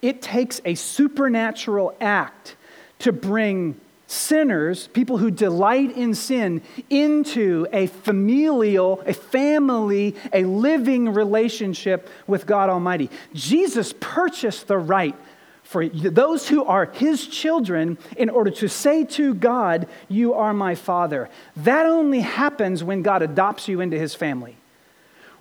It 0.00 0.22
takes 0.22 0.60
a 0.64 0.76
supernatural 0.76 1.94
act 2.00 2.56
to 3.00 3.12
bring 3.12 3.78
sinners, 4.08 4.88
people 4.88 5.18
who 5.18 5.30
delight 5.30 5.94
in 5.94 6.14
sin, 6.14 6.62
into 6.88 7.66
a 7.72 7.86
familial, 7.86 9.02
a 9.06 9.12
family, 9.12 10.16
a 10.32 10.44
living 10.44 11.10
relationship 11.10 12.08
with 12.26 12.46
God 12.46 12.70
Almighty. 12.70 13.10
Jesus 13.34 13.94
purchased 14.00 14.66
the 14.66 14.78
right 14.78 15.14
for 15.62 15.86
those 15.86 16.48
who 16.48 16.64
are 16.64 16.86
his 16.86 17.26
children 17.26 17.98
in 18.16 18.30
order 18.30 18.50
to 18.50 18.68
say 18.68 19.04
to 19.04 19.34
God, 19.34 19.86
You 20.08 20.32
are 20.32 20.54
my 20.54 20.74
father. 20.74 21.28
That 21.58 21.84
only 21.84 22.20
happens 22.20 22.82
when 22.82 23.02
God 23.02 23.20
adopts 23.20 23.68
you 23.68 23.82
into 23.82 23.98
his 23.98 24.14
family, 24.14 24.56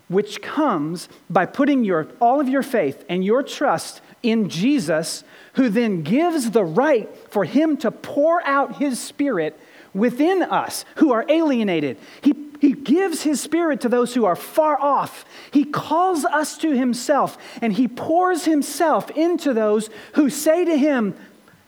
which 0.09 0.41
comes 0.41 1.07
by 1.29 1.45
putting 1.45 1.85
your, 1.85 2.09
all 2.19 2.41
of 2.41 2.49
your 2.49 2.63
faith 2.63 3.05
and 3.07 3.23
your 3.23 3.41
trust 3.41 4.01
in 4.23 4.49
Jesus 4.49 5.23
who 5.53 5.69
then 5.69 6.03
gives 6.03 6.51
the 6.51 6.63
right 6.63 7.09
for 7.29 7.43
him 7.43 7.77
to 7.77 7.91
pour 7.91 8.45
out 8.45 8.77
his 8.77 8.99
spirit 8.99 9.59
within 9.93 10.43
us 10.43 10.85
who 10.95 11.11
are 11.11 11.25
alienated. 11.27 11.97
He, 12.21 12.35
he 12.59 12.73
gives 12.73 13.23
his 13.23 13.41
spirit 13.41 13.81
to 13.81 13.89
those 13.89 14.13
who 14.13 14.25
are 14.25 14.35
far 14.35 14.79
off. 14.79 15.25
He 15.51 15.63
calls 15.63 16.25
us 16.25 16.57
to 16.59 16.71
himself 16.71 17.37
and 17.61 17.73
he 17.73 17.87
pours 17.87 18.45
himself 18.45 19.09
into 19.11 19.53
those 19.53 19.89
who 20.13 20.29
say 20.29 20.65
to 20.65 20.77
him, 20.77 21.15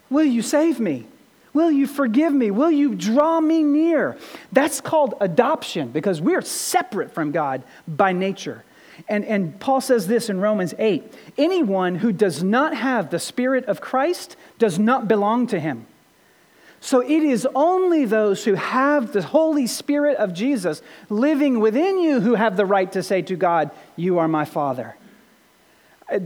Will 0.09 0.25
you 0.25 0.41
save 0.41 0.79
me? 0.79 1.07
Will 1.53 1.71
you 1.71 1.87
forgive 1.87 2.33
me? 2.33 2.51
Will 2.51 2.71
you 2.71 2.95
draw 2.95 3.39
me 3.39 3.63
near? 3.63 4.17
That's 4.51 4.81
called 4.81 5.15
adoption 5.19 5.89
because 5.89 6.21
we're 6.21 6.41
separate 6.41 7.11
from 7.11 7.31
God 7.31 7.63
by 7.87 8.13
nature. 8.13 8.63
And, 9.07 9.23
and 9.25 9.59
Paul 9.59 9.81
says 9.81 10.07
this 10.07 10.29
in 10.29 10.39
Romans 10.39 10.73
8 10.77 11.13
anyone 11.37 11.95
who 11.95 12.11
does 12.11 12.43
not 12.43 12.75
have 12.75 13.09
the 13.09 13.19
Spirit 13.19 13.65
of 13.65 13.81
Christ 13.81 14.35
does 14.57 14.77
not 14.77 15.07
belong 15.07 15.47
to 15.47 15.59
him. 15.59 15.85
So 16.81 17.01
it 17.01 17.23
is 17.23 17.47
only 17.55 18.05
those 18.05 18.45
who 18.45 18.53
have 18.53 19.11
the 19.11 19.21
Holy 19.21 19.67
Spirit 19.67 20.17
of 20.17 20.33
Jesus 20.33 20.81
living 21.09 21.59
within 21.59 21.99
you 21.99 22.21
who 22.21 22.35
have 22.35 22.55
the 22.55 22.65
right 22.65 22.91
to 22.93 23.03
say 23.03 23.21
to 23.23 23.35
God, 23.35 23.71
You 23.95 24.19
are 24.19 24.27
my 24.27 24.45
Father. 24.45 24.95
Uh, 26.11 26.19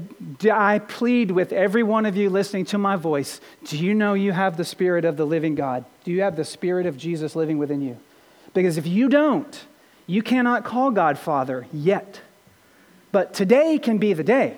I 0.51 0.80
plead 0.80 1.32
with 1.32 1.51
every 1.51 1.84
one 1.84 2.06
of 2.06 2.15
you 2.15 2.30
listening 2.30 2.65
to 2.65 2.77
my 2.77 2.96
voice 2.96 3.42
do 3.65 3.77
you 3.77 3.94
know 3.94 4.13
you 4.13 4.32
have 4.32 4.56
the 4.56 4.63
Spirit 4.63 5.06
of 5.06 5.18
the 5.18 5.25
living 5.25 5.56
God? 5.56 5.86
Do 6.03 6.12
you 6.12 6.22
have 6.22 6.36
the 6.36 6.46
Spirit 6.46 6.86
of 6.86 6.98
Jesus 6.98 7.36
living 7.36 7.58
within 7.58 7.82
you? 7.82 7.98
Because 8.53 8.77
if 8.77 8.86
you 8.86 9.10
don't, 9.10 9.65
you 10.06 10.22
cannot 10.22 10.63
call 10.63 10.92
God 10.92 11.18
Father 11.18 11.65
yet. 11.74 12.22
But 13.13 13.36
today 13.36 13.77
can 13.77 14.00
be 14.00 14.13
the 14.13 14.24
day. 14.24 14.58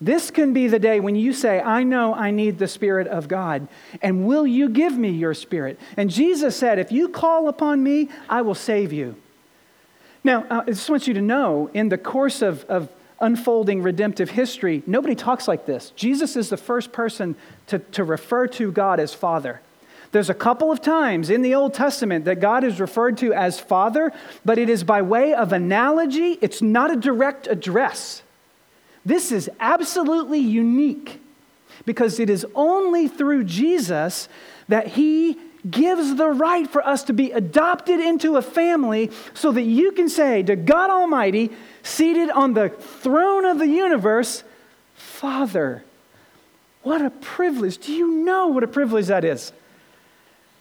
This 0.00 0.30
can 0.30 0.52
be 0.52 0.68
the 0.68 0.78
day 0.78 1.00
when 1.00 1.16
you 1.16 1.32
say, 1.32 1.60
I 1.60 1.82
know 1.82 2.14
I 2.14 2.30
need 2.30 2.58
the 2.58 2.68
Spirit 2.68 3.08
of 3.08 3.26
God, 3.26 3.66
and 4.00 4.26
will 4.26 4.46
you 4.46 4.68
give 4.68 4.96
me 4.96 5.08
your 5.08 5.34
Spirit? 5.34 5.80
And 5.96 6.10
Jesus 6.10 6.54
said, 6.54 6.78
If 6.78 6.92
you 6.92 7.08
call 7.08 7.48
upon 7.48 7.82
me, 7.82 8.10
I 8.28 8.42
will 8.42 8.54
save 8.54 8.92
you. 8.92 9.16
Now, 10.22 10.44
uh, 10.50 10.62
I 10.66 10.70
just 10.70 10.88
want 10.90 11.08
you 11.08 11.14
to 11.14 11.22
know, 11.22 11.70
in 11.72 11.88
the 11.88 11.98
course 11.98 12.42
of, 12.42 12.64
of 12.66 12.90
unfolding 13.18 13.82
redemptive 13.82 14.30
history, 14.30 14.82
nobody 14.86 15.14
talks 15.14 15.48
like 15.48 15.64
this. 15.64 15.90
Jesus 15.96 16.36
is 16.36 16.50
the 16.50 16.56
first 16.58 16.92
person 16.92 17.34
to, 17.68 17.78
to 17.78 18.04
refer 18.04 18.46
to 18.46 18.70
God 18.70 19.00
as 19.00 19.14
Father. 19.14 19.62
There's 20.10 20.30
a 20.30 20.34
couple 20.34 20.72
of 20.72 20.80
times 20.80 21.28
in 21.28 21.42
the 21.42 21.54
Old 21.54 21.74
Testament 21.74 22.24
that 22.24 22.40
God 22.40 22.64
is 22.64 22.80
referred 22.80 23.18
to 23.18 23.32
as 23.34 23.60
Father, 23.60 24.12
but 24.44 24.58
it 24.58 24.68
is 24.70 24.84
by 24.84 25.02
way 25.02 25.34
of 25.34 25.52
analogy, 25.52 26.38
it's 26.40 26.62
not 26.62 26.90
a 26.90 26.96
direct 26.96 27.46
address. 27.46 28.22
This 29.04 29.30
is 29.32 29.50
absolutely 29.60 30.38
unique 30.38 31.20
because 31.84 32.18
it 32.18 32.30
is 32.30 32.46
only 32.54 33.08
through 33.08 33.44
Jesus 33.44 34.28
that 34.68 34.88
He 34.88 35.38
gives 35.68 36.14
the 36.14 36.28
right 36.28 36.68
for 36.68 36.86
us 36.86 37.02
to 37.04 37.12
be 37.12 37.32
adopted 37.32 38.00
into 38.00 38.36
a 38.36 38.42
family 38.42 39.10
so 39.34 39.52
that 39.52 39.62
you 39.62 39.92
can 39.92 40.08
say 40.08 40.42
to 40.42 40.56
God 40.56 40.90
Almighty, 40.90 41.50
seated 41.82 42.30
on 42.30 42.54
the 42.54 42.68
throne 42.68 43.44
of 43.44 43.58
the 43.58 43.66
universe, 43.66 44.44
Father. 44.94 45.84
What 46.82 47.02
a 47.02 47.10
privilege. 47.10 47.78
Do 47.78 47.92
you 47.92 48.10
know 48.10 48.48
what 48.48 48.62
a 48.62 48.68
privilege 48.68 49.06
that 49.06 49.24
is? 49.24 49.52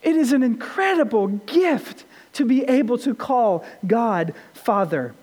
It 0.07 0.15
is 0.15 0.31
an 0.31 0.41
incredible 0.41 1.27
gift 1.27 2.05
to 2.31 2.45
be 2.45 2.63
able 2.63 2.97
to 2.99 3.13
call 3.13 3.65
God 3.85 4.33
Father. 4.53 5.13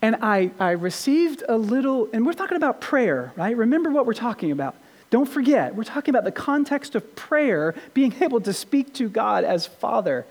And 0.00 0.14
I, 0.22 0.52
I 0.60 0.70
received 0.70 1.42
a 1.48 1.56
little, 1.56 2.08
and 2.12 2.24
we're 2.24 2.34
talking 2.34 2.56
about 2.56 2.80
prayer, 2.80 3.32
right? 3.34 3.56
Remember 3.56 3.90
what 3.90 4.06
we're 4.06 4.14
talking 4.14 4.52
about. 4.52 4.76
Don't 5.10 5.28
forget, 5.28 5.74
we're 5.74 5.82
talking 5.82 6.14
about 6.14 6.22
the 6.22 6.30
context 6.30 6.94
of 6.94 7.16
prayer, 7.16 7.74
being 7.94 8.14
able 8.20 8.40
to 8.42 8.52
speak 8.52 8.94
to 8.94 9.08
God 9.08 9.42
as 9.42 9.66
Father. 9.66 10.24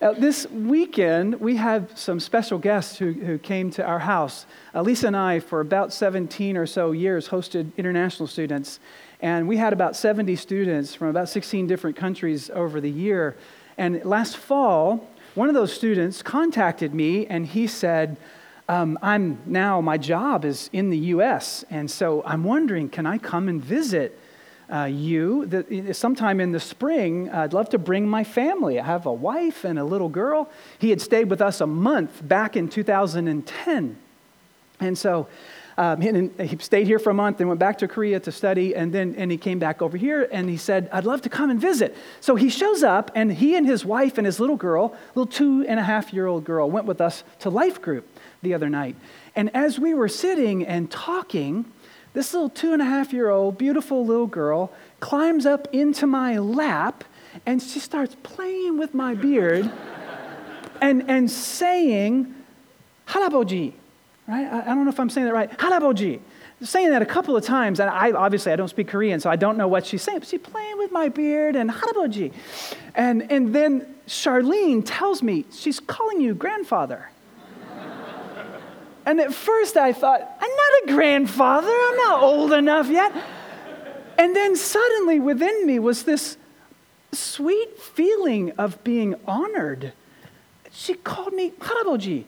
Uh, 0.00 0.12
this 0.12 0.46
weekend, 0.46 1.38
we 1.40 1.56
had 1.56 1.98
some 1.98 2.18
special 2.18 2.56
guests 2.56 2.96
who, 2.96 3.12
who 3.12 3.36
came 3.36 3.70
to 3.70 3.84
our 3.84 3.98
house. 3.98 4.46
Uh, 4.74 4.80
Lisa 4.80 5.08
and 5.08 5.16
I, 5.16 5.40
for 5.40 5.60
about 5.60 5.92
17 5.92 6.56
or 6.56 6.64
so 6.64 6.92
years, 6.92 7.28
hosted 7.28 7.70
international 7.76 8.26
students. 8.26 8.80
And 9.20 9.46
we 9.46 9.58
had 9.58 9.74
about 9.74 9.94
70 9.94 10.36
students 10.36 10.94
from 10.94 11.08
about 11.08 11.28
16 11.28 11.66
different 11.66 11.96
countries 11.96 12.48
over 12.54 12.80
the 12.80 12.90
year. 12.90 13.36
And 13.76 14.02
last 14.06 14.38
fall, 14.38 15.06
one 15.34 15.48
of 15.48 15.54
those 15.54 15.70
students 15.70 16.22
contacted 16.22 16.94
me 16.94 17.26
and 17.26 17.44
he 17.44 17.66
said, 17.66 18.16
um, 18.70 18.98
I'm 19.02 19.38
now, 19.44 19.82
my 19.82 19.98
job 19.98 20.46
is 20.46 20.70
in 20.72 20.88
the 20.88 20.98
US, 20.98 21.64
and 21.68 21.90
so 21.90 22.22
I'm 22.24 22.44
wondering, 22.44 22.88
can 22.88 23.04
I 23.04 23.18
come 23.18 23.48
and 23.48 23.62
visit 23.62 24.18
uh, 24.70 24.84
you 24.84 25.46
the, 25.46 25.92
sometime 25.94 26.40
in 26.40 26.52
the 26.52 26.60
spring? 26.60 27.30
I'd 27.30 27.52
love 27.52 27.70
to 27.70 27.78
bring 27.78 28.08
my 28.08 28.24
family. 28.24 28.78
I 28.78 28.84
have 28.84 29.06
a 29.06 29.12
wife 29.12 29.64
and 29.64 29.78
a 29.78 29.84
little 29.84 30.08
girl. 30.08 30.50
He 30.78 30.90
had 30.90 31.00
stayed 31.00 31.30
with 31.30 31.40
us 31.40 31.60
a 31.60 31.66
month 31.66 32.26
back 32.26 32.56
in 32.56 32.68
2010. 32.68 33.96
And 34.80 34.96
so 34.98 35.28
um, 35.80 36.00
he, 36.00 36.44
he 36.44 36.58
stayed 36.58 36.86
here 36.86 36.98
for 36.98 37.08
a 37.08 37.14
month 37.14 37.40
and 37.40 37.48
went 37.48 37.58
back 37.58 37.78
to 37.78 37.88
Korea 37.88 38.20
to 38.20 38.32
study, 38.32 38.74
and 38.74 38.92
then 38.92 39.14
and 39.16 39.30
he 39.30 39.38
came 39.38 39.58
back 39.58 39.80
over 39.80 39.96
here 39.96 40.28
and 40.30 40.48
he 40.50 40.58
said, 40.58 40.90
I'd 40.92 41.04
love 41.04 41.22
to 41.22 41.30
come 41.30 41.48
and 41.48 41.58
visit. 41.58 41.96
So 42.20 42.36
he 42.36 42.50
shows 42.50 42.82
up, 42.82 43.10
and 43.14 43.32
he 43.32 43.56
and 43.56 43.66
his 43.66 43.82
wife 43.82 44.18
and 44.18 44.26
his 44.26 44.38
little 44.38 44.56
girl, 44.56 44.94
little 45.14 45.30
two 45.30 45.64
and 45.66 45.80
a 45.80 45.82
half 45.82 46.12
year 46.12 46.26
old 46.26 46.44
girl, 46.44 46.70
went 46.70 46.86
with 46.86 47.00
us 47.00 47.24
to 47.38 47.50
Life 47.50 47.80
Group 47.80 48.06
the 48.42 48.52
other 48.52 48.68
night. 48.68 48.94
And 49.34 49.54
as 49.54 49.78
we 49.78 49.94
were 49.94 50.08
sitting 50.08 50.66
and 50.66 50.90
talking, 50.90 51.64
this 52.12 52.32
little 52.32 52.48
two 52.48 52.72
and 52.72 52.82
a 52.82 52.84
half 52.84 53.12
year 53.12 53.30
old, 53.30 53.58
beautiful 53.58 54.04
little 54.04 54.26
girl 54.26 54.72
climbs 54.98 55.46
up 55.46 55.68
into 55.72 56.06
my 56.06 56.38
lap 56.38 57.04
and 57.46 57.62
she 57.62 57.78
starts 57.78 58.16
playing 58.22 58.78
with 58.78 58.94
my 58.94 59.14
beard 59.14 59.70
and, 60.80 61.08
and 61.08 61.30
saying, 61.30 62.34
Halaboji, 63.06 63.74
right? 64.26 64.46
I, 64.46 64.62
I, 64.62 64.64
don't 64.66 64.84
know 64.84 64.90
if 64.90 65.00
I'm 65.00 65.10
saying 65.10 65.26
that 65.26 65.34
right. 65.34 65.50
Halaboji. 65.58 66.20
Saying 66.62 66.90
that 66.90 67.00
a 67.00 67.06
couple 67.06 67.34
of 67.36 67.44
times, 67.44 67.80
and 67.80 67.88
I 67.88 68.12
obviously 68.12 68.52
I 68.52 68.56
don't 68.56 68.68
speak 68.68 68.88
Korean, 68.88 69.18
so 69.18 69.30
I 69.30 69.36
don't 69.36 69.56
know 69.56 69.66
what 69.66 69.86
she's 69.86 70.02
saying, 70.02 70.18
but 70.18 70.28
she's 70.28 70.42
playing 70.42 70.76
with 70.76 70.92
my 70.92 71.08
beard 71.08 71.56
and 71.56 71.70
halaboji. 71.70 72.34
And, 72.94 73.32
and 73.32 73.54
then 73.54 73.94
Charlene 74.06 74.82
tells 74.84 75.22
me, 75.22 75.46
she's 75.50 75.80
calling 75.80 76.20
you 76.20 76.34
grandfather. 76.34 77.08
And 79.06 79.20
at 79.20 79.32
first 79.32 79.76
I 79.76 79.92
thought, 79.92 80.20
I'm 80.20 80.50
not 80.50 80.84
a 80.84 80.94
grandfather, 80.94 81.68
I'm 81.68 81.96
not 81.96 82.22
old 82.22 82.52
enough 82.52 82.88
yet. 82.88 83.12
And 84.18 84.36
then 84.36 84.54
suddenly 84.56 85.18
within 85.18 85.66
me 85.66 85.78
was 85.78 86.02
this 86.02 86.36
sweet 87.12 87.78
feeling 87.78 88.52
of 88.52 88.82
being 88.84 89.14
honored. 89.26 89.92
She 90.70 90.94
called 90.94 91.32
me 91.32 91.50
Haraboji, 91.52 92.24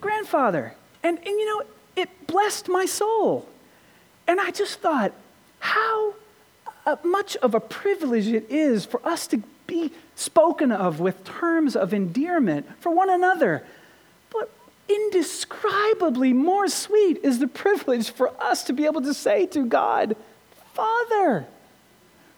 grandfather. 0.00 0.74
And, 1.02 1.18
and 1.18 1.26
you 1.26 1.46
know, 1.46 1.62
it 1.96 2.26
blessed 2.26 2.68
my 2.68 2.84
soul. 2.84 3.48
And 4.26 4.40
I 4.40 4.50
just 4.50 4.80
thought, 4.80 5.12
how 5.60 6.14
uh, 6.86 6.96
much 7.02 7.36
of 7.36 7.54
a 7.54 7.60
privilege 7.60 8.28
it 8.28 8.50
is 8.50 8.84
for 8.84 9.04
us 9.06 9.26
to 9.28 9.42
be 9.66 9.92
spoken 10.14 10.70
of 10.70 11.00
with 11.00 11.24
terms 11.24 11.74
of 11.74 11.92
endearment 11.92 12.66
for 12.80 12.90
one 12.90 13.10
another 13.10 13.64
indescribably 14.88 16.32
more 16.32 16.68
sweet 16.68 17.20
is 17.22 17.38
the 17.38 17.46
privilege 17.46 18.10
for 18.10 18.30
us 18.42 18.64
to 18.64 18.72
be 18.72 18.86
able 18.86 19.02
to 19.02 19.14
say 19.14 19.46
to 19.46 19.66
God, 19.66 20.16
Father. 20.72 21.46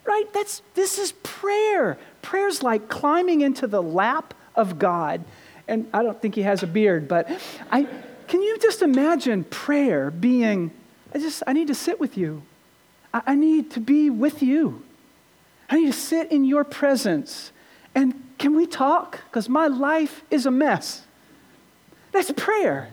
Right? 0.04 0.32
That's 0.32 0.62
this 0.74 0.98
is 0.98 1.12
prayer. 1.22 1.98
Prayer's 2.22 2.62
like 2.62 2.88
climbing 2.88 3.42
into 3.42 3.66
the 3.66 3.82
lap 3.82 4.34
of 4.54 4.78
God. 4.78 5.22
And 5.68 5.88
I 5.92 6.02
don't 6.02 6.20
think 6.20 6.34
he 6.34 6.42
has 6.42 6.62
a 6.62 6.66
beard, 6.66 7.06
but 7.06 7.30
I 7.70 7.86
can 8.26 8.42
you 8.42 8.58
just 8.58 8.82
imagine 8.82 9.44
prayer 9.44 10.10
being, 10.10 10.70
I 11.14 11.18
just 11.18 11.42
I 11.46 11.52
need 11.52 11.68
to 11.68 11.74
sit 11.74 12.00
with 12.00 12.16
you. 12.16 12.42
I, 13.12 13.22
I 13.28 13.34
need 13.34 13.70
to 13.72 13.80
be 13.80 14.10
with 14.10 14.42
you. 14.42 14.82
I 15.68 15.76
need 15.76 15.86
to 15.86 15.98
sit 15.98 16.32
in 16.32 16.44
your 16.44 16.64
presence. 16.64 17.52
And 17.94 18.14
can 18.38 18.56
we 18.56 18.66
talk? 18.66 19.20
Because 19.28 19.48
my 19.48 19.66
life 19.66 20.24
is 20.30 20.46
a 20.46 20.50
mess. 20.50 21.04
That's 22.12 22.30
prayer. 22.32 22.90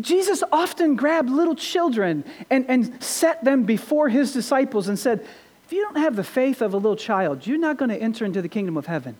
Jesus 0.00 0.42
often 0.52 0.96
grabbed 0.96 1.30
little 1.30 1.54
children 1.54 2.24
and, 2.50 2.66
and 2.68 3.02
set 3.02 3.44
them 3.44 3.64
before 3.64 4.08
his 4.08 4.32
disciples 4.32 4.88
and 4.88 4.98
said, 4.98 5.26
If 5.64 5.72
you 5.72 5.82
don't 5.82 5.96
have 5.96 6.16
the 6.16 6.24
faith 6.24 6.62
of 6.62 6.74
a 6.74 6.76
little 6.76 6.96
child, 6.96 7.46
you're 7.46 7.58
not 7.58 7.78
going 7.78 7.88
to 7.88 7.96
enter 7.96 8.24
into 8.24 8.42
the 8.42 8.48
kingdom 8.48 8.76
of 8.76 8.86
heaven. 8.86 9.16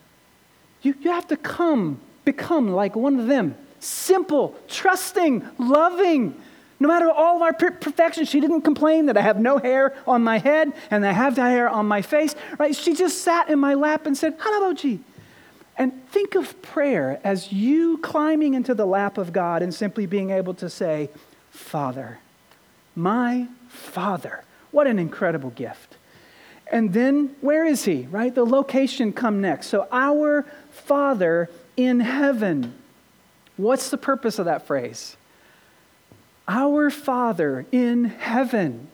You, 0.83 0.95
you 1.01 1.11
have 1.11 1.27
to 1.29 1.37
come, 1.37 2.01
become 2.25 2.73
like 2.73 2.97
one 2.97 3.19
of 3.19 3.27
them. 3.27 3.57
Simple, 3.81 4.55
trusting, 4.69 5.49
loving. 5.59 6.41
No 6.79 6.89
matter 6.89 7.11
all 7.11 7.37
of 7.37 7.43
our 7.43 7.53
perfections, 7.53 8.29
she 8.29 8.41
didn't 8.41 8.63
complain 8.63 9.07
that 9.07 9.17
I 9.17 9.21
have 9.21 9.39
no 9.39 9.59
hair 9.59 9.97
on 10.07 10.23
my 10.23 10.39
head 10.39 10.73
and 10.91 11.07
I 11.07 11.13
have 11.13 11.37
the 11.37 11.43
hair 11.43 11.69
on 11.69 11.87
my 11.87 12.03
face. 12.03 12.35
Right? 12.59 12.75
She 12.75 12.95
just 12.95 13.23
sat 13.23 13.49
in 13.49 13.59
my 13.59 13.75
lap 13.75 14.07
and 14.07 14.17
said, 14.17 14.39
Halaboji. 14.39 15.01
And 15.77 16.07
think 16.11 16.35
of 16.35 16.61
prayer 16.63 17.21
as 17.25 17.53
you 17.53 17.99
climbing 17.99 18.55
into 18.55 18.75
the 18.75 18.87
lap 18.87 19.19
of 19.19 19.33
God 19.33 19.63
and 19.63 19.75
simply 19.75 20.07
being 20.07 20.31
able 20.31 20.55
to 20.55 20.69
say, 20.69 21.11
Father, 21.51 22.19
my 22.95 23.49
Father. 23.69 24.45
What 24.71 24.87
an 24.87 24.99
incredible 24.99 25.51
gift. 25.51 25.97
And 26.71 26.93
then 26.93 27.37
where 27.41 27.67
is 27.67 27.85
he, 27.85 28.07
right? 28.11 28.35
The 28.35 28.47
location 28.47 29.13
come 29.13 29.41
next. 29.41 29.67
So 29.67 29.87
our 29.93 30.47
Father 30.71 31.51
in 31.77 32.01
heaven. 32.01 32.75
What's 33.57 33.91
the 33.91 33.99
purpose 33.99 34.39
of 34.39 34.47
that 34.47 34.67
phrase? 34.67 35.17
Our 36.49 36.91
Father 36.91 37.67
in 37.71 38.05
heaven. 38.05 38.89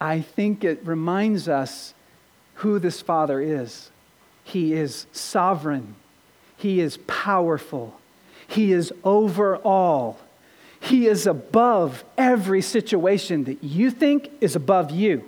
I 0.00 0.20
think 0.20 0.64
it 0.64 0.84
reminds 0.84 1.48
us 1.48 1.94
who 2.56 2.78
this 2.78 3.00
Father 3.00 3.40
is. 3.40 3.90
He 4.46 4.74
is 4.74 5.06
sovereign. 5.10 5.96
He 6.56 6.78
is 6.80 6.98
powerful. 7.08 8.00
He 8.46 8.72
is 8.72 8.92
over 9.02 9.56
all. 9.56 10.20
He 10.78 11.08
is 11.08 11.26
above 11.26 12.04
every 12.16 12.62
situation 12.62 13.42
that 13.44 13.64
you 13.64 13.90
think 13.90 14.30
is 14.40 14.54
above 14.54 14.92
you. 14.92 15.24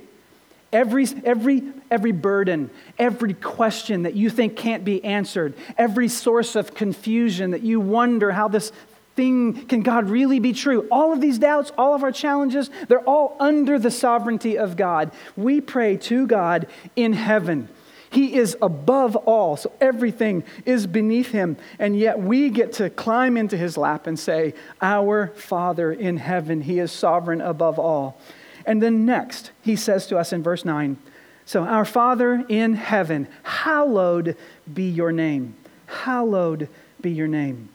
Every, 0.72 1.04
every, 1.24 1.64
every 1.90 2.12
burden, 2.12 2.70
every 2.96 3.34
question 3.34 4.04
that 4.04 4.14
you 4.14 4.30
think 4.30 4.54
can't 4.56 4.84
be 4.84 5.02
answered, 5.02 5.54
every 5.76 6.06
source 6.06 6.54
of 6.54 6.74
confusion 6.74 7.50
that 7.50 7.62
you 7.62 7.80
wonder 7.80 8.30
how 8.30 8.46
this 8.46 8.70
thing 9.16 9.66
can 9.66 9.82
God 9.82 10.08
really 10.08 10.38
be 10.38 10.52
true? 10.52 10.86
All 10.92 11.12
of 11.12 11.20
these 11.20 11.40
doubts, 11.40 11.72
all 11.76 11.92
of 11.92 12.04
our 12.04 12.12
challenges, 12.12 12.70
they're 12.86 13.00
all 13.00 13.36
under 13.40 13.80
the 13.80 13.90
sovereignty 13.90 14.56
of 14.56 14.76
God. 14.76 15.10
We 15.36 15.60
pray 15.60 15.96
to 15.96 16.24
God 16.28 16.68
in 16.94 17.14
heaven. 17.14 17.68
He 18.10 18.36
is 18.36 18.56
above 18.62 19.16
all, 19.16 19.56
so 19.56 19.72
everything 19.80 20.44
is 20.64 20.86
beneath 20.86 21.30
him. 21.30 21.56
And 21.78 21.98
yet 21.98 22.18
we 22.18 22.48
get 22.50 22.72
to 22.74 22.90
climb 22.90 23.36
into 23.36 23.56
his 23.56 23.76
lap 23.76 24.06
and 24.06 24.18
say, 24.18 24.54
Our 24.80 25.28
Father 25.28 25.92
in 25.92 26.16
heaven, 26.16 26.62
he 26.62 26.78
is 26.78 26.90
sovereign 26.90 27.40
above 27.40 27.78
all. 27.78 28.20
And 28.64 28.82
then 28.82 29.04
next, 29.04 29.50
he 29.62 29.76
says 29.76 30.06
to 30.08 30.18
us 30.18 30.32
in 30.32 30.42
verse 30.42 30.64
9, 30.64 30.96
So, 31.44 31.64
our 31.64 31.84
Father 31.84 32.44
in 32.48 32.74
heaven, 32.74 33.28
hallowed 33.42 34.36
be 34.72 34.88
your 34.88 35.12
name. 35.12 35.54
Hallowed 35.86 36.68
be 37.00 37.10
your 37.10 37.28
name. 37.28 37.70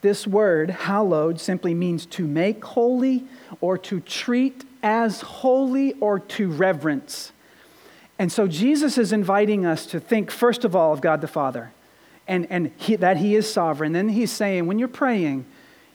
This 0.00 0.26
word, 0.26 0.70
hallowed, 0.70 1.40
simply 1.40 1.74
means 1.74 2.06
to 2.06 2.26
make 2.26 2.64
holy 2.64 3.24
or 3.60 3.76
to 3.78 4.00
treat 4.00 4.64
as 4.82 5.20
holy 5.20 5.94
or 5.94 6.20
to 6.20 6.50
reverence. 6.50 7.32
And 8.18 8.32
so 8.32 8.48
Jesus 8.48 8.98
is 8.98 9.12
inviting 9.12 9.64
us 9.64 9.86
to 9.86 10.00
think, 10.00 10.30
first 10.30 10.64
of 10.64 10.74
all, 10.74 10.92
of 10.92 11.00
God 11.00 11.20
the 11.20 11.28
Father 11.28 11.72
and, 12.28 12.46
and 12.50 12.70
he, 12.76 12.94
that 12.96 13.16
He 13.16 13.34
is 13.34 13.50
sovereign. 13.50 13.92
Then 13.92 14.08
He's 14.10 14.30
saying, 14.30 14.66
when 14.66 14.78
you're 14.78 14.88
praying, 14.88 15.46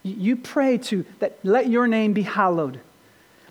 you 0.01 0.36
pray 0.36 0.77
to 0.79 1.05
that 1.19 1.38
let 1.43 1.69
your 1.69 1.88
name 1.88 2.12
be 2.13 2.23
hallowed. 2.23 2.81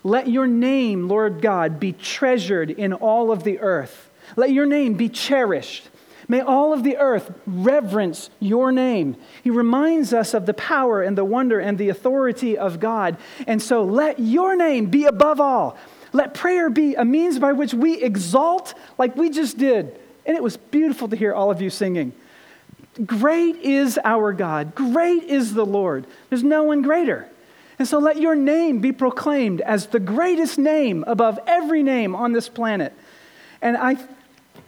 Let 0.03 0.27
your 0.27 0.47
name, 0.47 1.07
Lord 1.07 1.41
God, 1.41 1.79
be 1.79 1.93
treasured 1.93 2.69
in 2.69 2.93
all 2.93 3.31
of 3.31 3.43
the 3.43 3.59
earth. 3.59 4.09
Let 4.35 4.51
your 4.51 4.65
name 4.65 4.95
be 4.95 5.07
cherished. 5.07 5.89
May 6.27 6.41
all 6.41 6.73
of 6.73 6.83
the 6.83 6.97
earth 6.97 7.33
reverence 7.45 8.29
your 8.39 8.71
name. 8.71 9.15
He 9.43 9.49
reminds 9.49 10.13
us 10.13 10.33
of 10.33 10.45
the 10.45 10.53
power 10.53 11.01
and 11.01 11.17
the 11.17 11.25
wonder 11.25 11.59
and 11.59 11.77
the 11.77 11.89
authority 11.89 12.57
of 12.57 12.79
God. 12.79 13.17
And 13.47 13.61
so 13.61 13.83
let 13.83 14.19
your 14.19 14.55
name 14.55 14.87
be 14.87 15.05
above 15.05 15.39
all. 15.39 15.77
Let 16.13 16.35
prayer 16.35 16.69
be 16.69 16.93
a 16.95 17.03
means 17.03 17.39
by 17.39 17.51
which 17.53 17.73
we 17.73 18.01
exalt 18.01 18.75
like 18.97 19.15
we 19.15 19.29
just 19.29 19.57
did. 19.57 19.99
And 20.25 20.37
it 20.37 20.43
was 20.43 20.55
beautiful 20.55 21.07
to 21.09 21.15
hear 21.15 21.33
all 21.33 21.51
of 21.51 21.61
you 21.61 21.69
singing. 21.69 22.13
Great 23.05 23.57
is 23.57 23.99
our 24.03 24.31
God. 24.31 24.75
Great 24.75 25.23
is 25.23 25.55
the 25.55 25.65
Lord. 25.65 26.05
There's 26.29 26.43
no 26.43 26.63
one 26.63 26.83
greater. 26.83 27.27
And 27.79 27.87
so 27.87 27.97
let 27.97 28.21
your 28.21 28.35
name 28.35 28.79
be 28.79 28.91
proclaimed 28.91 29.61
as 29.61 29.87
the 29.87 29.99
greatest 29.99 30.59
name 30.59 31.03
above 31.07 31.39
every 31.47 31.81
name 31.81 32.15
on 32.15 32.31
this 32.31 32.47
planet. 32.47 32.93
And 33.63 33.75
I, 33.75 33.95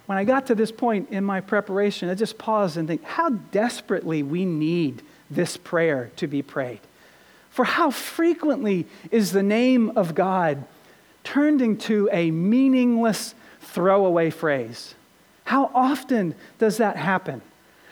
when 0.07 0.17
I 0.17 0.23
got 0.23 0.47
to 0.47 0.55
this 0.55 0.71
point 0.71 1.09
in 1.11 1.23
my 1.23 1.41
preparation, 1.41 2.09
I 2.09 2.15
just 2.15 2.39
paused 2.39 2.77
and 2.77 2.87
think 2.87 3.03
how 3.03 3.29
desperately 3.29 4.23
we 4.23 4.43
need 4.45 5.03
this 5.29 5.55
prayer 5.55 6.09
to 6.15 6.25
be 6.25 6.41
prayed. 6.41 6.79
For 7.51 7.63
how 7.63 7.91
frequently 7.91 8.87
is 9.11 9.31
the 9.31 9.43
name 9.43 9.91
of 9.95 10.15
God 10.15 10.65
turned 11.25 11.61
into 11.61 12.07
a 12.13 12.31
meaningless 12.31 13.35
throwaway 13.59 14.29
phrase? 14.29 14.95
How 15.43 15.69
often 15.73 16.35
does 16.57 16.77
that 16.77 16.95
happen? 16.95 17.41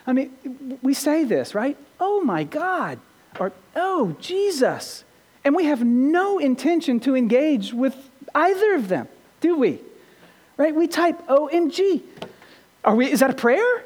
I 0.08 0.13
mean, 0.13 0.80
we 0.82 0.93
say 0.93 1.26
this, 1.26 1.54
right? 1.54 1.78
Oh 2.00 2.22
my 2.24 2.46
God, 2.46 3.00
or 3.39 3.52
oh 3.76 4.15
Jesus. 4.19 5.04
And 5.43 5.56
we 5.56 5.65
have 5.65 5.84
no 5.84 6.39
intention 6.39 7.00
to 7.02 7.15
engage 7.15 7.74
with 7.74 7.96
either 8.34 8.76
of 8.76 8.88
them, 8.88 9.08
do 9.41 9.58
we? 9.58 9.80
Right? 10.58 10.74
We 10.74 10.88
type 10.88 11.28
OMG. 11.28 12.02
Are 12.86 12.96
we, 12.96 13.12
is 13.12 13.19
that 13.19 13.30
a 13.30 13.36
prayer? 13.36 13.84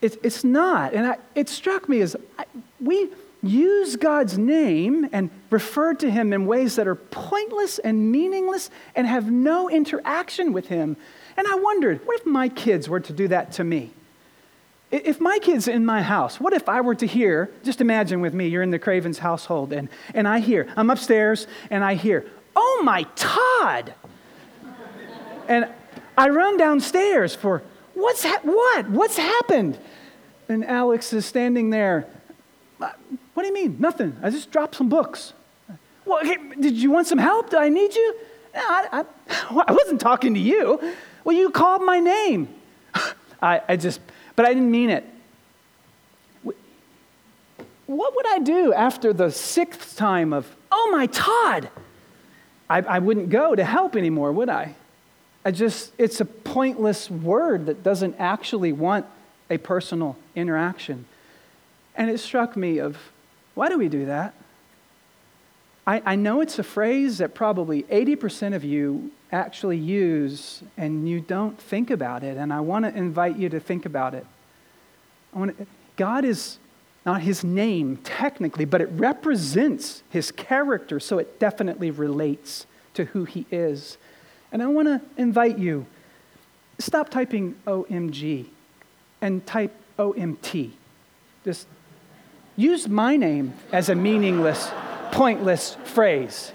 It's, 0.00 0.16
it's 0.22 0.44
not. 0.44 0.92
And 0.92 1.06
I, 1.06 1.16
it 1.34 1.48
struck 1.48 1.88
me 1.88 2.00
as 2.00 2.16
I, 2.38 2.44
we 2.80 3.08
use 3.48 3.96
God's 3.96 4.36
name 4.38 5.08
and 5.12 5.30
refer 5.50 5.94
to 5.94 6.10
him 6.10 6.32
in 6.32 6.46
ways 6.46 6.76
that 6.76 6.86
are 6.86 6.94
pointless 6.94 7.78
and 7.78 8.10
meaningless 8.10 8.70
and 8.94 9.06
have 9.06 9.30
no 9.30 9.68
interaction 9.68 10.52
with 10.52 10.66
him. 10.66 10.96
And 11.36 11.46
I 11.46 11.56
wondered, 11.56 12.06
what 12.06 12.20
if 12.20 12.26
my 12.26 12.48
kids 12.48 12.88
were 12.88 13.00
to 13.00 13.12
do 13.12 13.28
that 13.28 13.52
to 13.52 13.64
me? 13.64 13.92
If 14.90 15.20
my 15.20 15.38
kid's 15.40 15.66
in 15.66 15.84
my 15.84 16.02
house, 16.02 16.38
what 16.38 16.52
if 16.52 16.68
I 16.68 16.80
were 16.80 16.94
to 16.94 17.06
hear, 17.06 17.50
just 17.64 17.80
imagine 17.80 18.20
with 18.20 18.32
me, 18.32 18.46
you're 18.46 18.62
in 18.62 18.70
the 18.70 18.78
Cravens 18.78 19.18
household, 19.18 19.72
and, 19.72 19.88
and 20.14 20.28
I 20.28 20.38
hear, 20.38 20.68
I'm 20.76 20.90
upstairs, 20.90 21.48
and 21.70 21.82
I 21.82 21.94
hear, 21.94 22.24
oh 22.54 22.82
my 22.84 23.04
Todd! 23.16 23.94
and 25.48 25.68
I 26.16 26.28
run 26.28 26.56
downstairs 26.56 27.34
for, 27.34 27.62
what's 27.94 28.24
ha- 28.24 28.40
what? 28.42 28.88
What's 28.88 29.16
happened? 29.16 29.78
And 30.48 30.64
Alex 30.64 31.12
is 31.12 31.26
standing 31.26 31.70
there. 31.70 32.06
What 33.36 33.42
do 33.42 33.48
you 33.48 33.54
mean? 33.54 33.76
Nothing. 33.78 34.16
I 34.22 34.30
just 34.30 34.50
dropped 34.50 34.76
some 34.76 34.88
books. 34.88 35.34
Well, 36.06 36.22
did 36.58 36.72
you 36.72 36.90
want 36.90 37.06
some 37.06 37.18
help? 37.18 37.50
Do 37.50 37.58
I 37.58 37.68
need 37.68 37.94
you? 37.94 38.14
I, 38.54 39.04
I, 39.28 39.64
I 39.68 39.72
wasn't 39.72 40.00
talking 40.00 40.32
to 40.32 40.40
you. 40.40 40.80
Well, 41.22 41.36
you 41.36 41.50
called 41.50 41.82
my 41.82 42.00
name. 42.00 42.48
I, 43.42 43.60
I 43.68 43.76
just 43.76 44.00
but 44.36 44.46
I 44.46 44.54
didn't 44.54 44.70
mean 44.70 44.88
it. 44.88 45.04
What 47.86 48.14
would 48.16 48.26
I 48.26 48.38
do 48.38 48.72
after 48.72 49.12
the 49.12 49.30
sixth 49.30 49.96
time 49.96 50.32
of, 50.32 50.54
oh 50.70 50.88
my 50.92 51.06
Todd? 51.06 51.70
I, 52.68 52.80
I 52.80 52.98
wouldn't 52.98 53.30
go 53.30 53.54
to 53.54 53.64
help 53.64 53.96
anymore, 53.96 54.32
would 54.32 54.48
I? 54.48 54.74
I 55.44 55.52
just, 55.52 55.92
it's 55.96 56.20
a 56.20 56.24
pointless 56.24 57.10
word 57.10 57.66
that 57.66 57.82
doesn't 57.82 58.16
actually 58.18 58.72
want 58.72 59.06
a 59.48 59.58
personal 59.58 60.16
interaction. 60.34 61.04
And 61.94 62.10
it 62.10 62.18
struck 62.18 62.56
me 62.56 62.78
of, 62.78 62.98
why 63.56 63.70
do 63.70 63.78
we 63.78 63.88
do 63.88 64.04
that? 64.04 64.34
I, 65.86 66.02
I 66.04 66.14
know 66.14 66.42
it's 66.42 66.58
a 66.58 66.62
phrase 66.62 67.18
that 67.18 67.34
probably 67.34 67.84
80% 67.84 68.54
of 68.54 68.62
you 68.62 69.10
actually 69.32 69.78
use 69.78 70.62
and 70.76 71.08
you 71.08 71.20
don't 71.20 71.58
think 71.58 71.90
about 71.90 72.22
it. 72.22 72.36
And 72.36 72.52
I 72.52 72.60
want 72.60 72.84
to 72.84 72.94
invite 72.94 73.36
you 73.36 73.48
to 73.48 73.58
think 73.58 73.86
about 73.86 74.14
it. 74.14 74.26
To, 75.34 75.54
God 75.96 76.26
is 76.26 76.58
not 77.06 77.22
his 77.22 77.42
name 77.42 77.96
technically, 78.04 78.66
but 78.66 78.82
it 78.82 78.90
represents 78.92 80.02
his 80.10 80.30
character, 80.30 81.00
so 81.00 81.18
it 81.18 81.40
definitely 81.40 81.90
relates 81.90 82.66
to 82.92 83.06
who 83.06 83.24
he 83.24 83.46
is. 83.50 83.96
And 84.52 84.62
I 84.62 84.66
want 84.66 84.88
to 84.88 85.00
invite 85.16 85.58
you 85.58 85.86
stop 86.78 87.08
typing 87.08 87.56
OMG 87.66 88.48
and 89.22 89.46
type 89.46 89.72
OMT. 89.98 90.72
Just 91.42 91.66
use 92.56 92.88
my 92.88 93.16
name 93.16 93.54
as 93.72 93.88
a 93.88 93.94
meaningless 93.94 94.70
pointless 95.12 95.76
phrase 95.84 96.52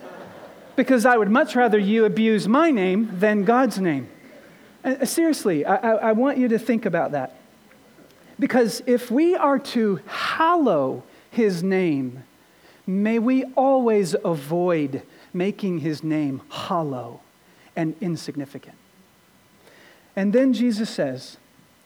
because 0.76 1.06
I 1.06 1.18
would 1.18 1.30
much 1.30 1.56
rather 1.56 1.78
you 1.78 2.06
abuse 2.06 2.48
my 2.48 2.72
name 2.72 3.10
than 3.20 3.44
God's 3.44 3.80
name. 3.80 4.10
Uh, 4.84 5.06
seriously, 5.06 5.66
I, 5.66 5.76
I, 5.76 5.92
I 5.92 6.12
want 6.14 6.38
you 6.38 6.48
to 6.50 6.60
think 6.60 6.86
about 6.86 7.12
that. 7.12 7.38
Because 8.40 8.82
if 8.88 9.12
we 9.12 9.36
are 9.36 9.60
to 9.60 10.00
hallow 10.08 11.04
his 11.30 11.62
name, 11.62 12.24
may 12.88 13.20
we 13.20 13.44
always 13.56 14.16
avoid 14.26 15.04
making 15.34 15.80
his 15.80 16.04
name 16.04 16.42
hollow 16.50 17.22
and 17.76 17.96
insignificant. 18.02 18.76
And 20.16 20.34
then 20.34 20.54
Jesus 20.54 20.90
says, 20.90 21.38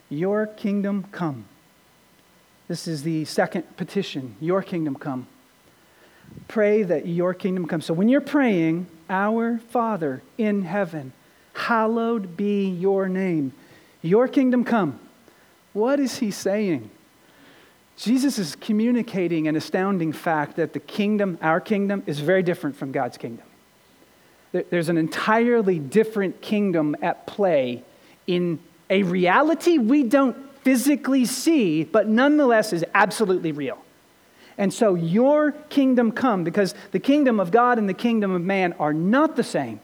Your 0.09 0.47
kingdom 0.47 1.05
come. 1.11 1.45
This 2.67 2.87
is 2.87 3.03
the 3.03 3.25
second 3.25 3.77
petition, 3.77 4.35
Your 4.39 4.61
kingdom 4.61 4.95
come 4.95 5.27
pray 6.47 6.83
that 6.83 7.05
your 7.05 7.33
kingdom 7.33 7.65
come. 7.65 7.81
So 7.81 7.93
when 7.93 8.09
you're 8.09 8.21
praying, 8.21 8.87
Our 9.09 9.59
Father 9.69 10.21
in 10.37 10.63
heaven, 10.63 11.13
hallowed 11.53 12.35
be 12.35 12.67
your 12.67 13.07
name, 13.07 13.53
your 14.01 14.27
kingdom 14.27 14.63
come. 14.63 14.99
What 15.73 15.99
is 15.99 16.17
he 16.17 16.31
saying? 16.31 16.89
Jesus 17.97 18.37
is 18.37 18.55
communicating 18.55 19.47
an 19.47 19.55
astounding 19.55 20.11
fact 20.11 20.57
that 20.57 20.73
the 20.73 20.79
kingdom, 20.79 21.37
our 21.41 21.61
kingdom, 21.61 22.03
is 22.05 22.19
very 22.19 22.43
different 22.43 22.75
from 22.75 22.91
God's 22.91 23.17
kingdom. 23.17 23.45
There's 24.51 24.89
an 24.89 24.97
entirely 24.97 25.79
different 25.79 26.41
kingdom 26.41 26.95
at 27.01 27.27
play 27.27 27.83
in 28.27 28.59
a 28.89 29.03
reality 29.03 29.77
we 29.77 30.03
don't 30.03 30.37
physically 30.65 31.25
see, 31.25 31.83
but 31.83 32.09
nonetheless 32.09 32.73
is 32.73 32.83
absolutely 32.95 33.51
real. 33.51 33.77
And 34.57 34.73
so 34.73 34.95
your 34.95 35.51
kingdom 35.69 36.11
come, 36.11 36.43
because 36.43 36.73
the 36.91 36.99
kingdom 36.99 37.39
of 37.39 37.51
God 37.51 37.77
and 37.77 37.87
the 37.87 37.93
kingdom 37.93 38.31
of 38.31 38.41
man 38.41 38.73
are 38.79 38.93
not 38.93 39.35
the 39.35 39.43
same. 39.43 39.79